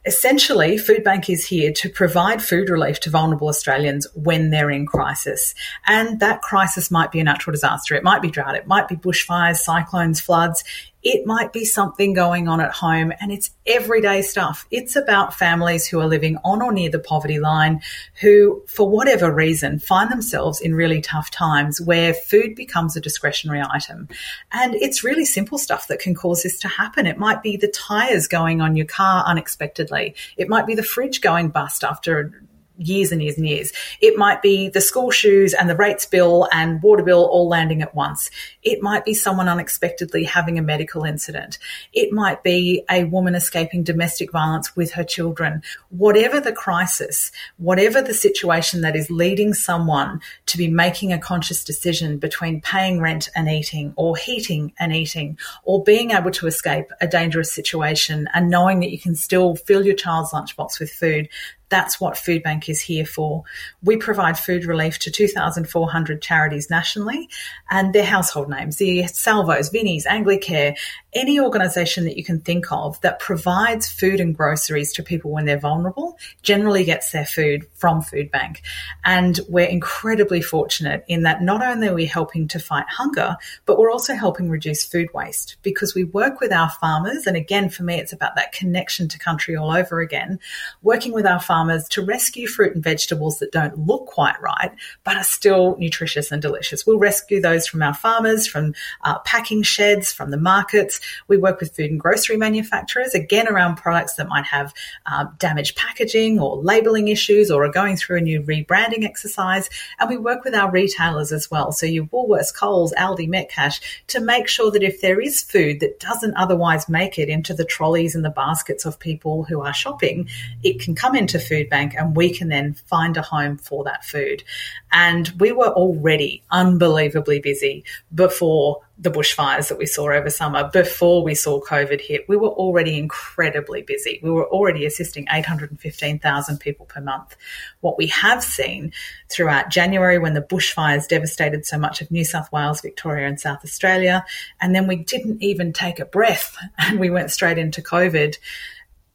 Essentially, 0.08 0.76
Foodbank 0.76 1.28
is 1.28 1.44
here 1.44 1.70
to 1.70 1.90
provide 1.90 2.42
food 2.42 2.70
relief 2.70 2.98
to 3.00 3.10
vulnerable 3.10 3.48
Australians 3.48 4.06
when 4.14 4.48
they're 4.48 4.70
in 4.70 4.86
crisis. 4.86 5.54
And 5.86 6.18
that 6.20 6.40
crisis 6.40 6.90
might 6.90 7.12
be 7.12 7.20
a 7.20 7.24
natural 7.24 7.52
disaster. 7.52 7.94
It 7.94 8.02
might 8.02 8.22
be 8.22 8.30
drought. 8.30 8.56
It 8.56 8.66
might 8.66 8.88
be 8.88 8.96
bushfires, 8.96 9.56
cyclones, 9.56 10.18
floods. 10.18 10.64
It 11.02 11.26
might 11.26 11.52
be 11.52 11.64
something 11.64 12.12
going 12.12 12.48
on 12.48 12.60
at 12.60 12.72
home 12.72 13.12
and 13.20 13.30
it's 13.30 13.50
everyday 13.66 14.22
stuff. 14.22 14.66
It's 14.70 14.96
about 14.96 15.34
families 15.34 15.86
who 15.86 16.00
are 16.00 16.08
living 16.08 16.38
on 16.44 16.60
or 16.60 16.72
near 16.72 16.90
the 16.90 16.98
poverty 16.98 17.38
line 17.38 17.80
who, 18.20 18.62
for 18.66 18.88
whatever 18.88 19.32
reason, 19.32 19.78
find 19.78 20.10
themselves 20.10 20.60
in 20.60 20.74
really 20.74 21.00
tough 21.00 21.30
times 21.30 21.80
where 21.80 22.14
food 22.14 22.56
becomes 22.56 22.96
a 22.96 23.00
discretionary 23.00 23.62
item. 23.70 24.08
And 24.52 24.74
it's 24.74 25.04
really 25.04 25.24
simple 25.24 25.58
stuff 25.58 25.86
that 25.88 26.00
can 26.00 26.14
cause 26.14 26.42
this 26.42 26.58
to 26.60 26.68
happen. 26.68 27.06
It 27.06 27.18
might 27.18 27.42
be 27.42 27.56
the 27.56 27.68
tires 27.68 28.26
going 28.26 28.60
on 28.60 28.76
your 28.76 28.86
car 28.86 29.24
unexpectedly. 29.24 30.14
It 30.36 30.48
might 30.48 30.66
be 30.66 30.74
the 30.74 30.82
fridge 30.82 31.20
going 31.20 31.50
bust 31.50 31.84
after 31.84 32.47
years 32.78 33.12
and 33.12 33.22
years 33.22 33.36
and 33.36 33.46
years. 33.46 33.72
It 34.00 34.16
might 34.16 34.40
be 34.40 34.68
the 34.68 34.80
school 34.80 35.10
shoes 35.10 35.52
and 35.52 35.68
the 35.68 35.76
rates 35.76 36.06
bill 36.06 36.48
and 36.52 36.82
water 36.82 37.02
bill 37.02 37.24
all 37.24 37.48
landing 37.48 37.82
at 37.82 37.94
once. 37.94 38.30
It 38.62 38.82
might 38.82 39.04
be 39.04 39.14
someone 39.14 39.48
unexpectedly 39.48 40.24
having 40.24 40.58
a 40.58 40.62
medical 40.62 41.04
incident. 41.04 41.58
It 41.92 42.12
might 42.12 42.42
be 42.42 42.84
a 42.90 43.04
woman 43.04 43.34
escaping 43.34 43.82
domestic 43.82 44.32
violence 44.32 44.76
with 44.76 44.92
her 44.92 45.04
children. 45.04 45.62
Whatever 45.90 46.40
the 46.40 46.52
crisis, 46.52 47.32
whatever 47.56 48.00
the 48.00 48.14
situation 48.14 48.80
that 48.82 48.96
is 48.96 49.10
leading 49.10 49.54
someone 49.54 50.20
to 50.46 50.56
be 50.56 50.68
making 50.68 51.12
a 51.12 51.18
conscious 51.18 51.64
decision 51.64 52.18
between 52.18 52.60
paying 52.60 53.00
rent 53.00 53.28
and 53.34 53.48
eating 53.48 53.92
or 53.96 54.16
heating 54.16 54.72
and 54.78 54.94
eating 54.94 55.38
or 55.64 55.82
being 55.82 56.12
able 56.12 56.30
to 56.30 56.46
escape 56.46 56.90
a 57.00 57.06
dangerous 57.06 57.52
situation 57.52 58.28
and 58.34 58.50
knowing 58.50 58.80
that 58.80 58.90
you 58.90 58.98
can 58.98 59.14
still 59.14 59.56
fill 59.56 59.84
your 59.84 59.94
child's 59.94 60.32
lunchbox 60.32 60.78
with 60.80 60.90
food, 60.90 61.28
That's 61.68 62.00
what 62.00 62.16
Food 62.16 62.42
Bank 62.42 62.68
is 62.68 62.80
here 62.80 63.04
for. 63.04 63.44
We 63.82 63.96
provide 63.96 64.38
food 64.38 64.64
relief 64.64 64.98
to 65.00 65.10
2,400 65.10 66.22
charities 66.22 66.70
nationally 66.70 67.28
and 67.70 67.94
their 67.94 68.04
household 68.04 68.48
names, 68.48 68.76
the 68.76 69.06
Salvos, 69.06 69.68
Vinnie's, 69.68 70.06
Anglicare, 70.06 70.76
any 71.12 71.40
organisation 71.40 72.04
that 72.04 72.16
you 72.16 72.24
can 72.24 72.40
think 72.40 72.70
of 72.70 73.00
that 73.02 73.18
provides 73.18 73.88
food 73.88 74.20
and 74.20 74.36
groceries 74.36 74.92
to 74.94 75.02
people 75.02 75.30
when 75.30 75.44
they're 75.44 75.58
vulnerable 75.58 76.18
generally 76.42 76.84
gets 76.84 77.12
their 77.12 77.26
food 77.26 77.66
from 77.74 78.02
Food 78.02 78.30
Bank. 78.30 78.62
And 79.04 79.40
we're 79.48 79.66
incredibly 79.66 80.40
fortunate 80.42 81.04
in 81.08 81.22
that 81.22 81.42
not 81.42 81.62
only 81.62 81.88
are 81.88 81.94
we 81.94 82.06
helping 82.06 82.48
to 82.48 82.58
fight 82.58 82.86
hunger, 82.88 83.36
but 83.66 83.78
we're 83.78 83.90
also 83.90 84.14
helping 84.14 84.48
reduce 84.48 84.84
food 84.84 85.08
waste 85.12 85.56
because 85.62 85.94
we 85.94 86.04
work 86.04 86.40
with 86.40 86.52
our 86.52 86.70
farmers. 86.70 87.26
And 87.26 87.36
again, 87.36 87.68
for 87.68 87.82
me, 87.82 87.96
it's 87.96 88.12
about 88.12 88.36
that 88.36 88.52
connection 88.52 89.08
to 89.08 89.18
country 89.18 89.56
all 89.56 89.72
over 89.72 90.00
again, 90.00 90.38
working 90.82 91.12
with 91.12 91.26
our 91.26 91.40
farmers 91.40 91.57
to 91.66 92.02
rescue 92.02 92.46
fruit 92.46 92.74
and 92.74 92.84
vegetables 92.84 93.38
that 93.38 93.52
don't 93.52 93.86
look 93.86 94.06
quite 94.06 94.40
right, 94.40 94.70
but 95.04 95.16
are 95.16 95.24
still 95.24 95.76
nutritious 95.78 96.30
and 96.30 96.40
delicious. 96.40 96.86
We'll 96.86 96.98
rescue 96.98 97.40
those 97.40 97.66
from 97.66 97.82
our 97.82 97.94
farmers, 97.94 98.46
from 98.46 98.74
uh, 99.02 99.18
packing 99.20 99.62
sheds, 99.62 100.12
from 100.12 100.30
the 100.30 100.36
markets. 100.36 101.00
We 101.26 101.36
work 101.36 101.60
with 101.60 101.74
food 101.74 101.90
and 101.90 102.00
grocery 102.00 102.36
manufacturers, 102.36 103.14
again, 103.14 103.48
around 103.48 103.76
products 103.76 104.14
that 104.14 104.28
might 104.28 104.46
have 104.46 104.72
uh, 105.06 105.26
damaged 105.38 105.76
packaging 105.76 106.38
or 106.38 106.56
labeling 106.56 107.08
issues 107.08 107.50
or 107.50 107.64
are 107.64 107.72
going 107.72 107.96
through 107.96 108.18
a 108.18 108.20
new 108.20 108.42
rebranding 108.42 109.04
exercise. 109.04 109.68
And 109.98 110.08
we 110.08 110.16
work 110.16 110.44
with 110.44 110.54
our 110.54 110.70
retailers 110.70 111.32
as 111.32 111.50
well. 111.50 111.72
So 111.72 111.86
your 111.86 112.04
Woolworths, 112.06 112.54
Coles, 112.54 112.92
Aldi, 112.98 113.28
Metcash, 113.28 113.80
to 114.08 114.20
make 114.20 114.48
sure 114.48 114.70
that 114.70 114.82
if 114.82 115.00
there 115.00 115.20
is 115.20 115.42
food 115.42 115.80
that 115.80 116.00
doesn't 116.00 116.36
otherwise 116.36 116.88
make 116.88 117.18
it 117.18 117.28
into 117.28 117.54
the 117.54 117.64
trolleys 117.64 118.14
and 118.14 118.24
the 118.24 118.30
baskets 118.30 118.84
of 118.84 118.98
people 118.98 119.44
who 119.44 119.60
are 119.60 119.74
shopping, 119.74 120.28
it 120.62 120.80
can 120.80 120.94
come 120.94 121.14
into 121.14 121.38
Food 121.48 121.68
Bank 121.68 121.94
and 121.96 122.16
we 122.16 122.34
can 122.34 122.48
then 122.48 122.74
find 122.74 123.16
a 123.16 123.22
home 123.22 123.56
for 123.58 123.84
that 123.84 124.04
food. 124.04 124.44
And 124.92 125.28
we 125.38 125.52
were 125.52 125.68
already 125.68 126.42
unbelievably 126.50 127.40
busy 127.40 127.84
before 128.14 128.82
the 129.00 129.10
bushfires 129.10 129.68
that 129.68 129.78
we 129.78 129.86
saw 129.86 130.10
over 130.10 130.28
summer, 130.28 130.68
before 130.72 131.22
we 131.22 131.34
saw 131.34 131.60
COVID 131.60 132.00
hit. 132.00 132.28
We 132.28 132.36
were 132.36 132.48
already 132.48 132.98
incredibly 132.98 133.82
busy. 133.82 134.18
We 134.22 134.30
were 134.30 134.48
already 134.48 134.84
assisting 134.86 135.26
815,000 135.30 136.58
people 136.58 136.86
per 136.86 137.00
month. 137.00 137.36
What 137.80 137.96
we 137.96 138.08
have 138.08 138.42
seen 138.42 138.92
throughout 139.30 139.70
January 139.70 140.18
when 140.18 140.34
the 140.34 140.42
bushfires 140.42 141.06
devastated 141.06 141.64
so 141.64 141.78
much 141.78 142.00
of 142.00 142.10
New 142.10 142.24
South 142.24 142.50
Wales, 142.50 142.80
Victoria, 142.80 143.28
and 143.28 143.38
South 143.38 143.64
Australia, 143.64 144.24
and 144.60 144.74
then 144.74 144.88
we 144.88 144.96
didn't 144.96 145.42
even 145.42 145.72
take 145.72 146.00
a 146.00 146.04
breath 146.04 146.56
and 146.78 146.98
we 146.98 147.10
went 147.10 147.30
straight 147.30 147.58
into 147.58 147.80
COVID 147.80 148.36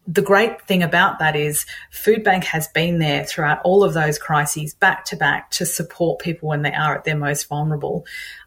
the 0.06 0.22
great 0.22 0.62
thing 0.64 0.84
about 0.84 1.20
that 1.20 1.36
is 1.36 1.66
Food 1.92 2.24
Bank 2.24 2.44
has 2.46 2.68
been 2.68 3.00
there 3.00 3.24
throughout 3.24 3.62
all 3.64 3.84
of 3.84 3.94
those 3.94 4.18
crises 4.18 4.74
back 4.74 5.06
to 5.06 5.16
back 5.16 5.52
to 5.52 5.66
support 5.66 6.20
people 6.20 6.50
when 6.50 6.62
they 6.62 6.74
are 6.74 6.96
at 6.96 7.06
their 7.06 7.18
most 7.18 7.48
vulnerable. 7.48 8.06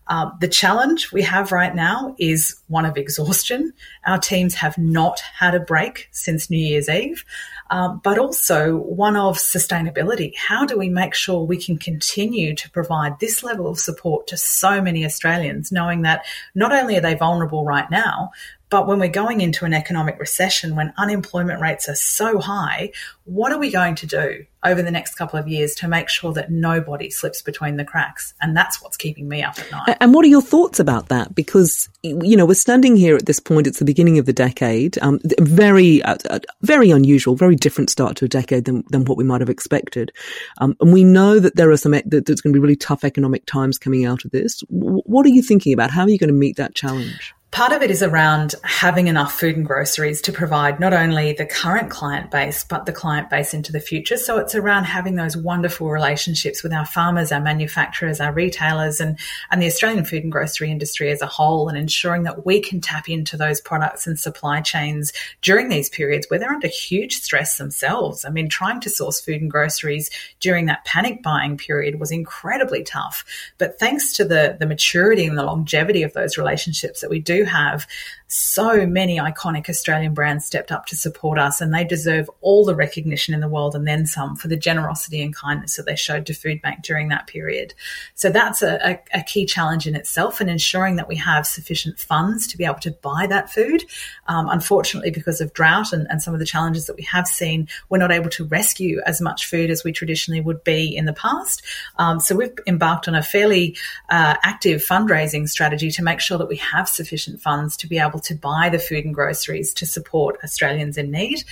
Um, 0.08 0.36
the 0.40 0.48
challenge 0.48 1.10
we 1.12 1.22
have 1.22 1.50
right 1.50 1.74
now 1.74 2.14
is 2.18 2.60
one 2.68 2.84
of 2.84 2.96
exhaustion. 2.96 3.72
Our 4.04 4.18
teams 4.18 4.54
have 4.54 4.78
not 4.78 5.20
had 5.20 5.54
a 5.54 5.60
break 5.60 6.08
since 6.12 6.48
New 6.48 6.58
Year's 6.58 6.88
Eve, 6.88 7.24
um, 7.70 8.00
but 8.04 8.18
also 8.18 8.76
one 8.76 9.16
of 9.16 9.36
sustainability. 9.36 10.32
How 10.36 10.64
do 10.64 10.78
we 10.78 10.88
make 10.88 11.14
sure 11.14 11.42
we 11.42 11.60
can 11.60 11.76
continue 11.76 12.54
to 12.54 12.70
provide 12.70 13.18
this 13.18 13.42
level 13.42 13.66
of 13.66 13.80
support 13.80 14.28
to 14.28 14.36
so 14.36 14.80
many 14.80 15.04
Australians, 15.04 15.72
knowing 15.72 16.02
that 16.02 16.24
not 16.54 16.72
only 16.72 16.96
are 16.96 17.00
they 17.00 17.14
vulnerable 17.14 17.64
right 17.64 17.90
now, 17.90 18.30
but 18.68 18.88
when 18.88 18.98
we're 18.98 19.08
going 19.08 19.40
into 19.40 19.64
an 19.64 19.72
economic 19.72 20.18
recession, 20.18 20.74
when 20.74 20.92
unemployment 20.98 21.60
rates 21.60 21.88
are 21.88 21.94
so 21.94 22.38
high, 22.38 22.90
what 23.24 23.52
are 23.52 23.58
we 23.58 23.70
going 23.70 23.94
to 23.96 24.06
do 24.06 24.44
over 24.64 24.82
the 24.82 24.90
next 24.90 25.14
couple 25.14 25.38
of 25.38 25.46
years 25.46 25.74
to 25.76 25.86
make 25.86 26.08
sure 26.08 26.32
that 26.32 26.50
nobody 26.50 27.08
slips 27.08 27.42
between 27.42 27.76
the 27.76 27.84
cracks? 27.84 28.34
And 28.40 28.56
that's 28.56 28.82
what's 28.82 28.96
keeping 28.96 29.28
me 29.28 29.42
up 29.42 29.56
at 29.58 29.70
night. 29.70 29.96
And 30.00 30.12
what 30.12 30.24
are 30.24 30.28
your 30.28 30.42
thoughts 30.42 30.80
about 30.80 31.08
that? 31.08 31.32
Because, 31.32 31.88
you 32.02 32.36
know, 32.36 32.44
we're 32.44 32.54
standing 32.54 32.96
here 32.96 33.14
at 33.14 33.26
this 33.26 33.38
point, 33.38 33.68
it's 33.68 33.78
the 33.78 33.84
beginning 33.84 34.18
of 34.18 34.26
the 34.26 34.32
decade, 34.32 34.98
um, 34.98 35.20
very, 35.38 36.02
uh, 36.02 36.16
uh, 36.28 36.40
very 36.62 36.90
unusual, 36.90 37.36
very 37.36 37.54
different 37.54 37.88
start 37.88 38.16
to 38.16 38.24
a 38.24 38.28
decade 38.28 38.64
than, 38.64 38.82
than 38.90 39.04
what 39.04 39.16
we 39.16 39.24
might 39.24 39.40
have 39.40 39.50
expected. 39.50 40.10
Um, 40.58 40.76
and 40.80 40.92
we 40.92 41.04
know 41.04 41.38
that 41.38 41.54
there 41.54 41.70
are 41.70 41.76
some, 41.76 41.92
that 41.92 42.24
there's 42.26 42.40
going 42.40 42.52
to 42.52 42.56
be 42.56 42.62
really 42.62 42.76
tough 42.76 43.04
economic 43.04 43.46
times 43.46 43.78
coming 43.78 44.04
out 44.04 44.24
of 44.24 44.32
this. 44.32 44.62
What 44.68 45.24
are 45.24 45.30
you 45.30 45.42
thinking 45.42 45.72
about? 45.72 45.92
How 45.92 46.02
are 46.02 46.08
you 46.08 46.18
going 46.18 46.28
to 46.28 46.34
meet 46.34 46.56
that 46.56 46.74
challenge? 46.74 47.32
Part 47.52 47.72
of 47.72 47.80
it 47.80 47.90
is 47.90 48.02
around 48.02 48.54
having 48.64 49.06
enough 49.06 49.38
food 49.38 49.56
and 49.56 49.64
groceries 49.64 50.20
to 50.22 50.32
provide 50.32 50.78
not 50.78 50.92
only 50.92 51.32
the 51.32 51.46
current 51.46 51.90
client 51.90 52.30
base, 52.30 52.64
but 52.64 52.84
the 52.84 52.92
client 52.92 53.30
base 53.30 53.54
into 53.54 53.72
the 53.72 53.80
future. 53.80 54.18
So 54.18 54.36
it's 54.36 54.54
around 54.54 54.84
having 54.84 55.14
those 55.14 55.38
wonderful 55.38 55.88
relationships 55.88 56.62
with 56.62 56.74
our 56.74 56.84
farmers, 56.84 57.32
our 57.32 57.40
manufacturers, 57.40 58.20
our 58.20 58.32
retailers, 58.32 59.00
and, 59.00 59.18
and 59.50 59.62
the 59.62 59.66
Australian 59.66 60.04
food 60.04 60.24
and 60.24 60.30
grocery 60.30 60.70
industry 60.70 61.10
as 61.10 61.22
a 61.22 61.26
whole, 61.26 61.68
and 61.68 61.78
ensuring 61.78 62.24
that 62.24 62.44
we 62.44 62.60
can 62.60 62.82
tap 62.82 63.08
into 63.08 63.38
those 63.38 63.62
products 63.62 64.06
and 64.06 64.18
supply 64.18 64.60
chains 64.60 65.14
during 65.40 65.70
these 65.70 65.88
periods 65.88 66.26
where 66.28 66.38
they're 66.38 66.52
under 66.52 66.68
huge 66.68 67.14
stress 67.14 67.56
themselves. 67.56 68.26
I 68.26 68.28
mean, 68.28 68.50
trying 68.50 68.80
to 68.80 68.90
source 68.90 69.18
food 69.18 69.40
and 69.40 69.50
groceries 69.50 70.10
during 70.40 70.66
that 70.66 70.84
panic 70.84 71.22
buying 71.22 71.56
period 71.56 72.00
was 72.00 72.10
incredibly 72.10 72.82
tough. 72.82 73.24
But 73.56 73.78
thanks 73.78 74.12
to 74.14 74.26
the, 74.26 74.58
the 74.60 74.66
maturity 74.66 75.24
and 75.24 75.38
the 75.38 75.44
longevity 75.44 76.02
of 76.02 76.12
those 76.12 76.36
relationships 76.36 77.00
that 77.00 77.08
we 77.08 77.18
do 77.18 77.45
have 77.46 77.86
so 78.28 78.86
many 78.86 79.18
iconic 79.18 79.68
Australian 79.68 80.14
brands 80.14 80.44
stepped 80.44 80.72
up 80.72 80.86
to 80.86 80.96
support 80.96 81.38
us, 81.38 81.60
and 81.60 81.72
they 81.72 81.84
deserve 81.84 82.28
all 82.40 82.64
the 82.64 82.74
recognition 82.74 83.34
in 83.34 83.40
the 83.40 83.48
world 83.48 83.74
and 83.74 83.86
then 83.86 84.06
some 84.06 84.34
for 84.34 84.48
the 84.48 84.56
generosity 84.56 85.22
and 85.22 85.34
kindness 85.34 85.76
that 85.76 85.86
they 85.86 85.96
showed 85.96 86.26
to 86.26 86.34
Food 86.34 86.60
Bank 86.60 86.82
during 86.82 87.08
that 87.08 87.26
period. 87.26 87.74
So 88.14 88.30
that's 88.30 88.62
a, 88.62 89.00
a, 89.14 89.20
a 89.20 89.22
key 89.22 89.46
challenge 89.46 89.86
in 89.86 89.94
itself, 89.94 90.40
and 90.40 90.50
ensuring 90.50 90.96
that 90.96 91.08
we 91.08 91.16
have 91.16 91.46
sufficient 91.46 91.98
funds 92.00 92.46
to 92.48 92.58
be 92.58 92.64
able 92.64 92.80
to 92.80 92.90
buy 92.90 93.26
that 93.28 93.52
food. 93.52 93.84
Um, 94.26 94.48
unfortunately, 94.48 95.10
because 95.10 95.40
of 95.40 95.52
drought 95.52 95.92
and, 95.92 96.06
and 96.10 96.20
some 96.20 96.34
of 96.34 96.40
the 96.40 96.46
challenges 96.46 96.86
that 96.86 96.96
we 96.96 97.02
have 97.04 97.28
seen, 97.28 97.68
we're 97.88 97.98
not 97.98 98.12
able 98.12 98.30
to 98.30 98.44
rescue 98.44 99.00
as 99.06 99.20
much 99.20 99.46
food 99.46 99.70
as 99.70 99.84
we 99.84 99.92
traditionally 99.92 100.40
would 100.40 100.64
be 100.64 100.96
in 100.96 101.04
the 101.04 101.12
past. 101.12 101.62
Um, 101.96 102.18
so 102.20 102.34
we've 102.34 102.58
embarked 102.66 103.06
on 103.08 103.14
a 103.14 103.22
fairly 103.22 103.76
uh, 104.08 104.36
active 104.42 104.84
fundraising 104.84 105.48
strategy 105.48 105.90
to 105.92 106.02
make 106.02 106.20
sure 106.20 106.38
that 106.38 106.48
we 106.48 106.56
have 106.56 106.88
sufficient 106.88 107.40
funds 107.40 107.76
to 107.76 107.86
be 107.86 107.98
able 107.98 108.15
able 108.16 108.22
to 108.22 108.34
buy 108.34 108.68
the 108.70 108.78
food 108.78 109.04
and 109.04 109.14
groceries 109.14 109.74
to 109.74 109.86
support 109.86 110.38
Australians 110.42 110.96
in 110.96 111.10
need. 111.10 111.44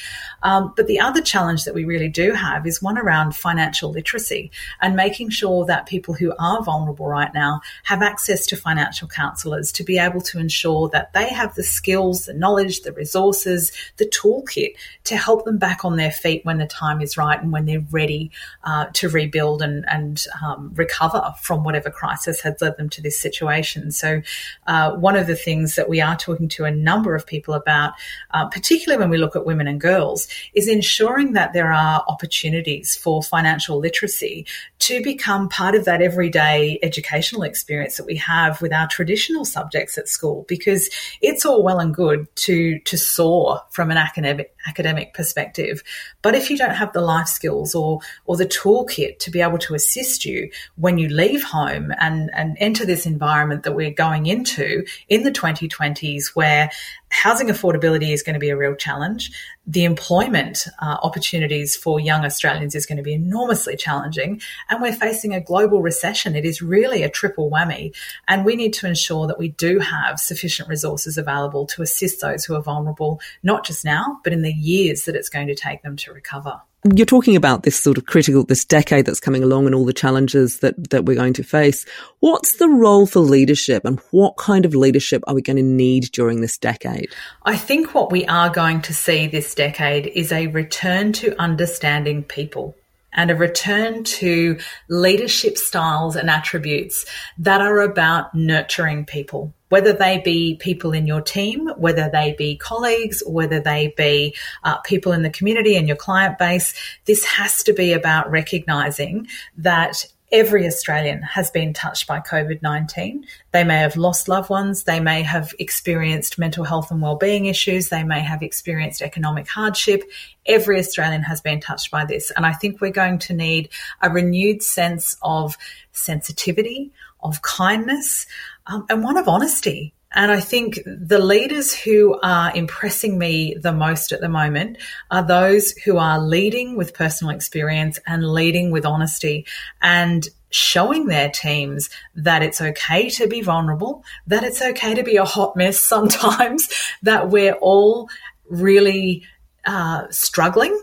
Um, 0.43 0.73
but 0.77 0.87
the 0.87 1.01
other 1.01 1.21
challenge 1.21 1.65
that 1.65 1.75
we 1.75 1.85
really 1.85 2.09
do 2.09 2.33
have 2.33 2.67
is 2.67 2.83
one 2.83 2.99
around 2.99 3.37
financial 3.37 3.91
literacy 3.91 4.51
and 4.81 4.97
making 4.97 5.31
sure 5.31 5.67
that 5.67 5.87
people 5.87 6.15
who 6.15 6.33
are 6.39 6.63
vulnerable 6.63 7.07
right 7.07 7.33
now 7.35 7.61
have 7.85 8.03
access 8.03 8.47
to 8.47 8.57
financial 8.57 9.09
counsellors 9.09 9.73
to 9.73 9.85
be 9.85 9.99
able 9.99 10.21
to 10.23 10.39
ensure 10.39 10.89
that 10.91 11.13
they 11.13 11.29
have 11.29 11.55
the 11.55 11.63
skills, 11.63 12.27
the 12.27 12.35
knowledge, 12.35 12.81
the 12.83 12.93
resources, 12.93 13.73
the 13.99 14.07
toolkit 14.07 14.75
to 15.05 15.17
help 15.17 15.45
them 15.45 15.59
back 15.59 15.85
on 15.85 15.97
their 15.97 16.11
feet 16.11 16.45
when 16.45 16.59
the 16.59 16.67
time 16.67 17.01
is 17.01 17.17
right 17.17 17.41
and 17.41 17.53
when 17.53 17.67
they're 17.67 17.85
ready 17.91 18.31
uh, 18.65 18.87
to 18.95 19.09
rebuild 19.09 19.61
and, 19.61 19.85
and 19.89 20.27
um, 20.43 20.73
recover 20.75 21.35
from 21.41 21.65
whatever 21.65 21.91
crisis 21.91 22.41
has 22.41 22.55
led 22.61 22.77
them 22.77 22.89
to 22.89 23.03
this 23.03 23.19
situation. 23.19 23.91
So, 23.91 24.23
uh, 24.67 24.93
one 24.97 25.17
of 25.17 25.27
the 25.27 25.37
things 25.37 25.75
that 25.75 25.89
we 25.89 26.01
are 26.01 26.17
talking 26.17 26.49
to 26.55 26.65
a 26.65 26.71
number 26.71 27.15
of 27.15 27.27
people 27.27 27.55
about, 27.55 27.93
uh, 28.33 28.47
particularly 28.49 29.01
when 29.01 29.11
we 29.11 29.19
look 29.19 29.37
at 29.37 29.47
women 29.47 29.67
and 29.67 29.81
girls, 29.81 30.27
is 30.55 30.69
ensuring 30.69 31.33
that 31.33 31.53
there 31.53 31.73
are 31.73 32.05
opportunities 32.09 32.97
for 32.97 33.23
financial 33.23 33.79
literacy 33.79 34.47
to 34.81 35.03
become 35.03 35.49
part 35.49 35.75
of 35.75 35.85
that 35.85 36.03
everyday 36.03 36.79
educational 36.83 37.43
experience 37.43 37.97
that 37.97 38.07
we 38.07 38.17
have 38.17 38.61
with 38.61 38.73
our 38.73 38.87
traditional 38.89 39.45
subjects 39.45 39.97
at 39.97 40.09
school. 40.09 40.45
Because 40.49 40.91
it's 41.23 41.45
all 41.45 41.63
well 41.63 41.79
and 41.79 41.95
good 41.95 42.27
to 42.37 42.79
to 42.81 42.97
soar 42.97 43.63
from 43.71 43.91
an 43.91 43.97
academic 43.97 44.55
academic 44.67 45.15
perspective, 45.15 45.83
but 46.23 46.35
if 46.35 46.51
you 46.51 46.57
don't 46.57 46.75
have 46.75 46.93
the 46.93 47.01
life 47.01 47.29
skills 47.29 47.75
or 47.75 48.01
or 48.27 48.37
the 48.37 48.47
toolkit 48.47 49.19
to 49.19 49.31
be 49.31 49.41
able 49.41 49.59
to 49.59 49.75
assist 49.75 50.25
you 50.25 50.51
when 50.77 50.99
you 50.99 51.09
leave 51.09 51.43
home 51.43 51.93
and 51.99 52.31
and 52.35 52.57
enter 52.61 52.85
this 52.85 53.07
environment 53.07 53.63
that 53.63 53.75
we're 53.75 53.91
going 53.91 54.27
into 54.27 54.85
in 55.09 55.23
the 55.23 55.31
2020s, 55.31 56.35
where 56.35 56.44
where 56.45 56.71
housing 57.09 57.49
affordability 57.49 58.13
is 58.13 58.23
going 58.23 58.35
to 58.35 58.41
be 58.41 58.51
a 58.51 58.57
real 58.57 58.75
challenge. 58.75 59.33
The 59.67 59.85
employment 59.85 60.67
uh, 60.83 60.99
opportunities 61.03 61.75
for 61.75 61.99
young 61.99 62.23
Australians 62.23 62.75
is 62.75 62.85
going 62.85 62.99
to 62.99 63.03
be 63.03 63.15
enormously 63.15 63.77
challenging. 63.77 64.43
And 64.69 64.83
we're 64.83 64.93
facing 64.93 65.33
a 65.33 65.41
global 65.41 65.81
recession. 65.81 66.37
It 66.37 66.45
is 66.45 66.61
really 66.61 67.03
a 67.03 67.09
triple 67.09 67.51
whammy. 67.51 67.95
And 68.29 68.45
we 68.45 68.57
need 68.57 68.75
to 68.75 68.87
ensure 68.87 69.27
that 69.27 69.39
we 69.39 69.49
do 69.49 69.79
have 69.79 70.21
sufficient 70.21 70.69
resources 70.69 71.17
available 71.17 71.65
to 71.69 71.83
assist 71.83 72.21
those 72.21 72.45
who 72.45 72.55
are 72.57 72.63
vulnerable, 72.63 73.21
not 73.43 73.65
just 73.65 73.87
now, 73.87 74.21
but 74.23 74.35
in 74.35 74.43
the 74.43 74.53
years 74.53 75.05
that 75.05 75.17
it's 75.17 75.31
going 75.31 75.47
to 75.47 75.55
take 75.55 75.83
them 75.83 75.97
to 75.97 76.13
recover. 76.13 76.61
You're 76.93 77.07
talking 77.07 77.35
about 77.35 77.63
this 77.63 77.81
sort 77.81 77.97
of 77.97 78.05
critical, 78.05 78.45
this 78.45 78.65
decade 78.65 79.07
that's 79.07 79.21
coming 79.21 79.43
along 79.43 79.65
and 79.65 79.75
all 79.75 79.87
the 79.87 79.93
challenges 79.93 80.59
that, 80.59 80.91
that 80.91 81.07
we're 81.07 81.17
going 81.17 81.33
to 81.35 81.43
face. 81.43 81.87
What's 82.21 82.57
the 82.57 82.69
role 82.69 83.07
for 83.07 83.21
leadership 83.21 83.87
and 83.87 84.01
what 84.11 84.37
kind 84.37 84.67
of 84.67 84.75
leadership 84.75 85.23
are 85.27 85.35
we 85.35 85.41
going 85.41 85.57
to 85.57 85.63
need 85.63 86.11
during 86.13 86.43
this 86.43 86.59
decade? 86.59 87.09
I 87.45 87.57
think 87.57 87.95
what 87.95 88.13
we 88.13 88.27
are 88.27 88.51
going 88.51 88.83
to 88.83 88.95
see 88.95 89.27
this 89.27 89.55
decade 89.55 90.09
is 90.09 90.31
a 90.31 90.49
return 90.49 91.13
to 91.15 91.41
understanding 91.41 92.23
people 92.23 92.75
and 93.15 93.31
a 93.31 93.37
return 93.37 94.05
to 94.05 94.59
leadership 94.91 95.57
styles 95.57 96.17
and 96.17 96.29
attributes 96.29 97.07
that 97.39 97.61
are 97.61 97.81
about 97.81 98.35
nurturing 98.35 99.07
people, 99.07 99.55
whether 99.75 99.93
they 99.93 100.19
be 100.19 100.55
people 100.55 100.93
in 100.93 101.05
your 101.05 101.21
team, 101.21 101.67
whether 101.77 102.09
they 102.09 102.33
be 102.39 102.55
colleagues, 102.55 103.25
whether 103.27 103.59
they 103.59 103.93
be 103.97 104.33
uh, 104.63 104.79
people 104.83 105.11
in 105.11 105.23
the 105.23 105.31
community 105.31 105.75
and 105.75 105.89
your 105.89 105.97
client 105.97 106.39
base. 106.39 106.75
This 107.07 107.25
has 107.25 107.61
to 107.65 107.73
be 107.73 107.93
about 107.93 108.31
recognizing 108.31 109.27
that 109.59 110.07
every 110.31 110.65
Australian 110.65 111.23
has 111.23 111.51
been 111.51 111.73
touched 111.73 112.07
by 112.07 112.21
COVID 112.21 112.63
19. 112.63 113.27
They 113.51 113.65
may 113.65 113.79
have 113.79 113.97
lost 113.97 114.29
loved 114.29 114.49
ones, 114.49 114.85
they 114.85 115.01
may 115.01 115.23
have 115.23 115.53
experienced 115.59 116.39
mental 116.39 116.63
health 116.63 116.93
and 116.93 117.03
well-being 117.03 117.47
issues, 117.47 117.89
they 117.89 118.05
may 118.05 118.21
have 118.21 118.45
experienced 118.45 119.03
economic 119.03 119.49
hardship. 119.49 120.05
Every 120.47 120.79
Australian 120.79 121.23
has 121.23 121.41
been 121.41 121.59
touched 121.59 121.91
by 121.91 122.05
this. 122.05 122.31
And 122.31 122.47
I 122.47 122.53
think 122.53 122.81
we're 122.81 122.93
going 122.93 123.19
to 123.19 123.35
need 123.35 123.71
a 124.01 124.09
renewed 124.09 124.63
sense 124.63 125.17
of 125.21 125.59
sensitivity, 125.91 126.93
of 127.25 127.43
kindness, 127.43 128.27
um, 128.67 128.87
and 128.89 129.03
one 129.03 129.17
of 129.17 129.29
honesty. 129.29 129.95
And 130.17 130.31
I 130.31 130.39
think 130.39 130.79
the 130.87 131.19
leaders 131.19 131.75
who 131.75 132.19
are 132.23 132.55
impressing 132.55 133.19
me 133.19 133.57
the 133.61 133.73
most 133.73 134.13
at 134.13 134.21
the 134.21 134.29
moment 134.29 134.79
are 135.11 135.27
those 135.27 135.73
who 135.73 135.99
are 135.99 136.21
leading 136.21 136.77
with 136.77 136.95
personal 136.95 137.35
experience 137.35 137.99
and 138.07 138.33
leading 138.33 138.71
with 138.71 138.87
honesty 138.87 139.45
and 139.83 140.29
showing 140.51 141.07
their 141.07 141.31
teams 141.31 141.91
that 142.15 142.45
it's 142.45 142.61
okay 142.61 143.11
to 143.11 143.27
be 143.27 143.41
vulnerable, 143.41 144.05
that 144.29 144.45
it's 144.45 144.63
okay 144.63 144.95
to 144.95 145.03
be 145.03 145.17
a 145.17 145.25
hot 145.25 145.57
mess 145.57 145.81
sometimes, 145.95 146.69
that 147.03 147.29
we're 147.29 147.55
all 147.55 148.09
really 148.49 149.25
uh, 149.67 150.07
struggling 150.11 150.81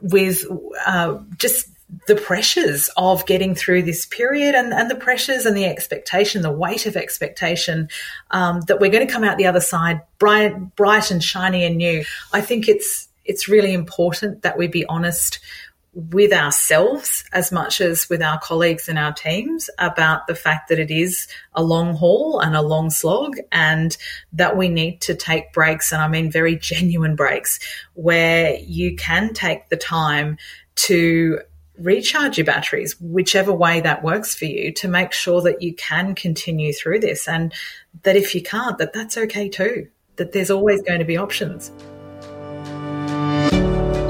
with 0.00 0.44
uh, 0.84 1.18
just 1.38 1.68
the 2.06 2.16
pressures 2.16 2.90
of 2.96 3.26
getting 3.26 3.54
through 3.54 3.82
this 3.82 4.06
period 4.06 4.54
and, 4.54 4.72
and 4.72 4.90
the 4.90 4.96
pressures 4.96 5.46
and 5.46 5.56
the 5.56 5.64
expectation, 5.64 6.42
the 6.42 6.52
weight 6.52 6.86
of 6.86 6.96
expectation 6.96 7.88
um, 8.30 8.60
that 8.62 8.80
we're 8.80 8.90
going 8.90 9.06
to 9.06 9.12
come 9.12 9.24
out 9.24 9.38
the 9.38 9.46
other 9.46 9.60
side 9.60 10.00
bright, 10.18 10.76
bright 10.76 11.10
and 11.10 11.22
shiny 11.22 11.64
and 11.64 11.76
new. 11.76 12.04
I 12.32 12.40
think 12.40 12.68
it's 12.68 13.08
it's 13.24 13.48
really 13.48 13.72
important 13.72 14.42
that 14.42 14.58
we 14.58 14.66
be 14.66 14.84
honest 14.86 15.40
with 15.94 16.32
ourselves 16.32 17.24
as 17.32 17.52
much 17.52 17.80
as 17.80 18.08
with 18.10 18.20
our 18.20 18.38
colleagues 18.40 18.88
and 18.88 18.98
our 18.98 19.12
teams 19.12 19.70
about 19.78 20.26
the 20.26 20.34
fact 20.34 20.68
that 20.68 20.78
it 20.78 20.90
is 20.90 21.28
a 21.54 21.62
long 21.62 21.94
haul 21.94 22.40
and 22.40 22.56
a 22.56 22.62
long 22.62 22.90
slog 22.90 23.36
and 23.52 23.96
that 24.32 24.56
we 24.56 24.68
need 24.68 25.00
to 25.00 25.14
take 25.14 25.52
breaks 25.52 25.92
and 25.92 26.02
I 26.02 26.08
mean 26.08 26.30
very 26.30 26.56
genuine 26.56 27.14
breaks 27.14 27.60
where 27.94 28.56
you 28.56 28.96
can 28.96 29.32
take 29.34 29.68
the 29.68 29.76
time 29.76 30.36
to 30.76 31.40
recharge 31.78 32.38
your 32.38 32.44
batteries, 32.44 32.96
whichever 33.00 33.52
way 33.52 33.80
that 33.80 34.02
works 34.02 34.34
for 34.34 34.44
you, 34.44 34.72
to 34.72 34.88
make 34.88 35.12
sure 35.12 35.42
that 35.42 35.62
you 35.62 35.74
can 35.74 36.14
continue 36.14 36.72
through 36.72 37.00
this. 37.00 37.26
And 37.28 37.52
that 38.02 38.16
if 38.16 38.34
you 38.34 38.42
can't, 38.42 38.78
that 38.78 38.92
that's 38.92 39.16
okay 39.16 39.48
too, 39.48 39.88
that 40.16 40.32
there's 40.32 40.50
always 40.50 40.82
going 40.82 41.00
to 41.00 41.04
be 41.04 41.16
options. 41.16 41.70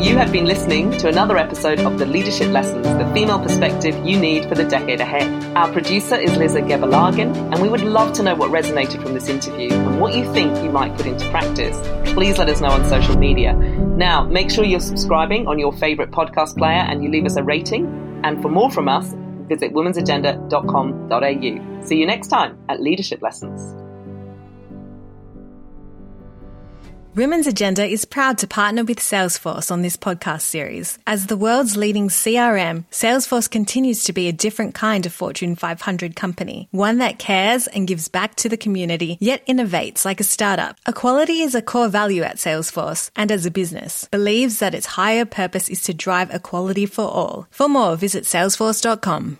You 0.00 0.16
have 0.18 0.33
been 0.33 0.44
listening 0.44 0.90
to 0.98 1.09
another 1.09 1.38
episode 1.38 1.80
of 1.80 1.98
The 1.98 2.07
Leadership 2.07 2.48
Lessons, 2.48 2.87
the 2.87 3.11
female 3.14 3.38
perspective 3.38 3.94
you 4.04 4.18
need 4.18 4.46
for 4.46 4.54
the 4.54 4.64
decade 4.64 5.00
ahead. 5.00 5.57
Our 5.57 5.72
producer 5.72 6.16
is 6.16 6.37
Liza 6.37 6.62
Gebelagen, 6.62 7.35
and 7.35 7.62
we 7.62 7.68
would 7.68 7.80
love 7.80 8.12
to 8.14 8.22
know 8.22 8.35
what 8.35 8.50
resonated 8.50 9.02
from 9.02 9.14
this 9.14 9.28
interview 9.28 9.72
and 9.72 10.00
what 10.00 10.14
you 10.14 10.30
think 10.33 10.62
you 10.62 10.70
might 10.70 10.96
put 10.96 11.07
into 11.07 11.28
practice. 11.30 11.76
Please 12.12 12.38
let 12.38 12.48
us 12.48 12.61
know 12.61 12.68
on 12.68 12.85
social 12.88 13.16
media. 13.16 13.54
Now, 13.54 14.24
make 14.24 14.50
sure 14.50 14.64
you're 14.64 14.80
subscribing 14.80 15.46
on 15.46 15.59
your 15.59 15.72
favorite 15.72 16.11
podcast 16.11 16.59
player 16.59 16.83
and 16.83 17.02
you 17.02 17.11
leave 17.11 17.24
us 17.24 17.37
a 17.37 17.42
rating. 17.42 18.20
And 18.24 18.42
for 18.42 18.48
more 18.48 18.70
from 18.70 18.88
us, 18.88 19.14
visit 19.48 19.72
womensagenda.com.au. 19.72 21.87
See 21.87 21.96
you 21.96 22.07
next 22.07 22.28
time 22.28 22.59
at 22.68 22.80
Leadership 22.80 23.22
Lessons. 23.22 23.84
Women's 27.14 27.46
Agenda 27.46 27.87
is 27.87 28.05
proud 28.05 28.38
to 28.38 28.48
partner 28.48 28.83
with 28.83 28.98
Salesforce 28.98 29.70
on 29.70 29.83
this 29.83 29.96
podcast 29.96 30.40
series. 30.40 30.98
As 31.07 31.29
the 31.29 31.37
world's 31.37 31.77
leading 31.77 32.09
CRM, 32.09 32.87
Salesforce 32.90 33.48
continues 33.48 34.03
to 34.03 34.12
be 34.12 34.27
a 34.27 34.33
different 34.33 34.74
kind 34.74 35.07
of 35.07 35.12
Fortune 35.12 35.55
500 35.55 36.16
company, 36.16 36.66
one 36.72 36.98
that 36.98 37.20
cares 37.20 37.68
and 37.68 37.87
gives 37.87 38.09
back 38.09 38.35
to 38.35 38.48
the 38.48 38.57
community, 38.57 39.16
yet 39.20 39.46
innovates 39.46 40.05
like 40.05 40.18
a 40.18 40.24
startup. 40.24 40.77
Equality 40.88 41.42
is 41.42 41.55
a 41.55 41.62
core 41.62 41.87
value 41.87 42.24
at 42.24 42.38
Salesforce, 42.38 43.12
and 43.14 43.31
as 43.31 43.46
a 43.46 43.50
business, 43.53 44.09
believes 44.11 44.59
that 44.59 44.74
its 44.74 44.96
higher 44.98 45.24
purpose 45.24 45.68
is 45.68 45.83
to 45.83 45.94
drive 45.94 46.35
equality 46.35 46.85
for 46.85 47.05
all. 47.05 47.46
For 47.53 47.68
more, 47.68 47.94
visit 47.94 48.24
salesforce.com. 48.24 49.38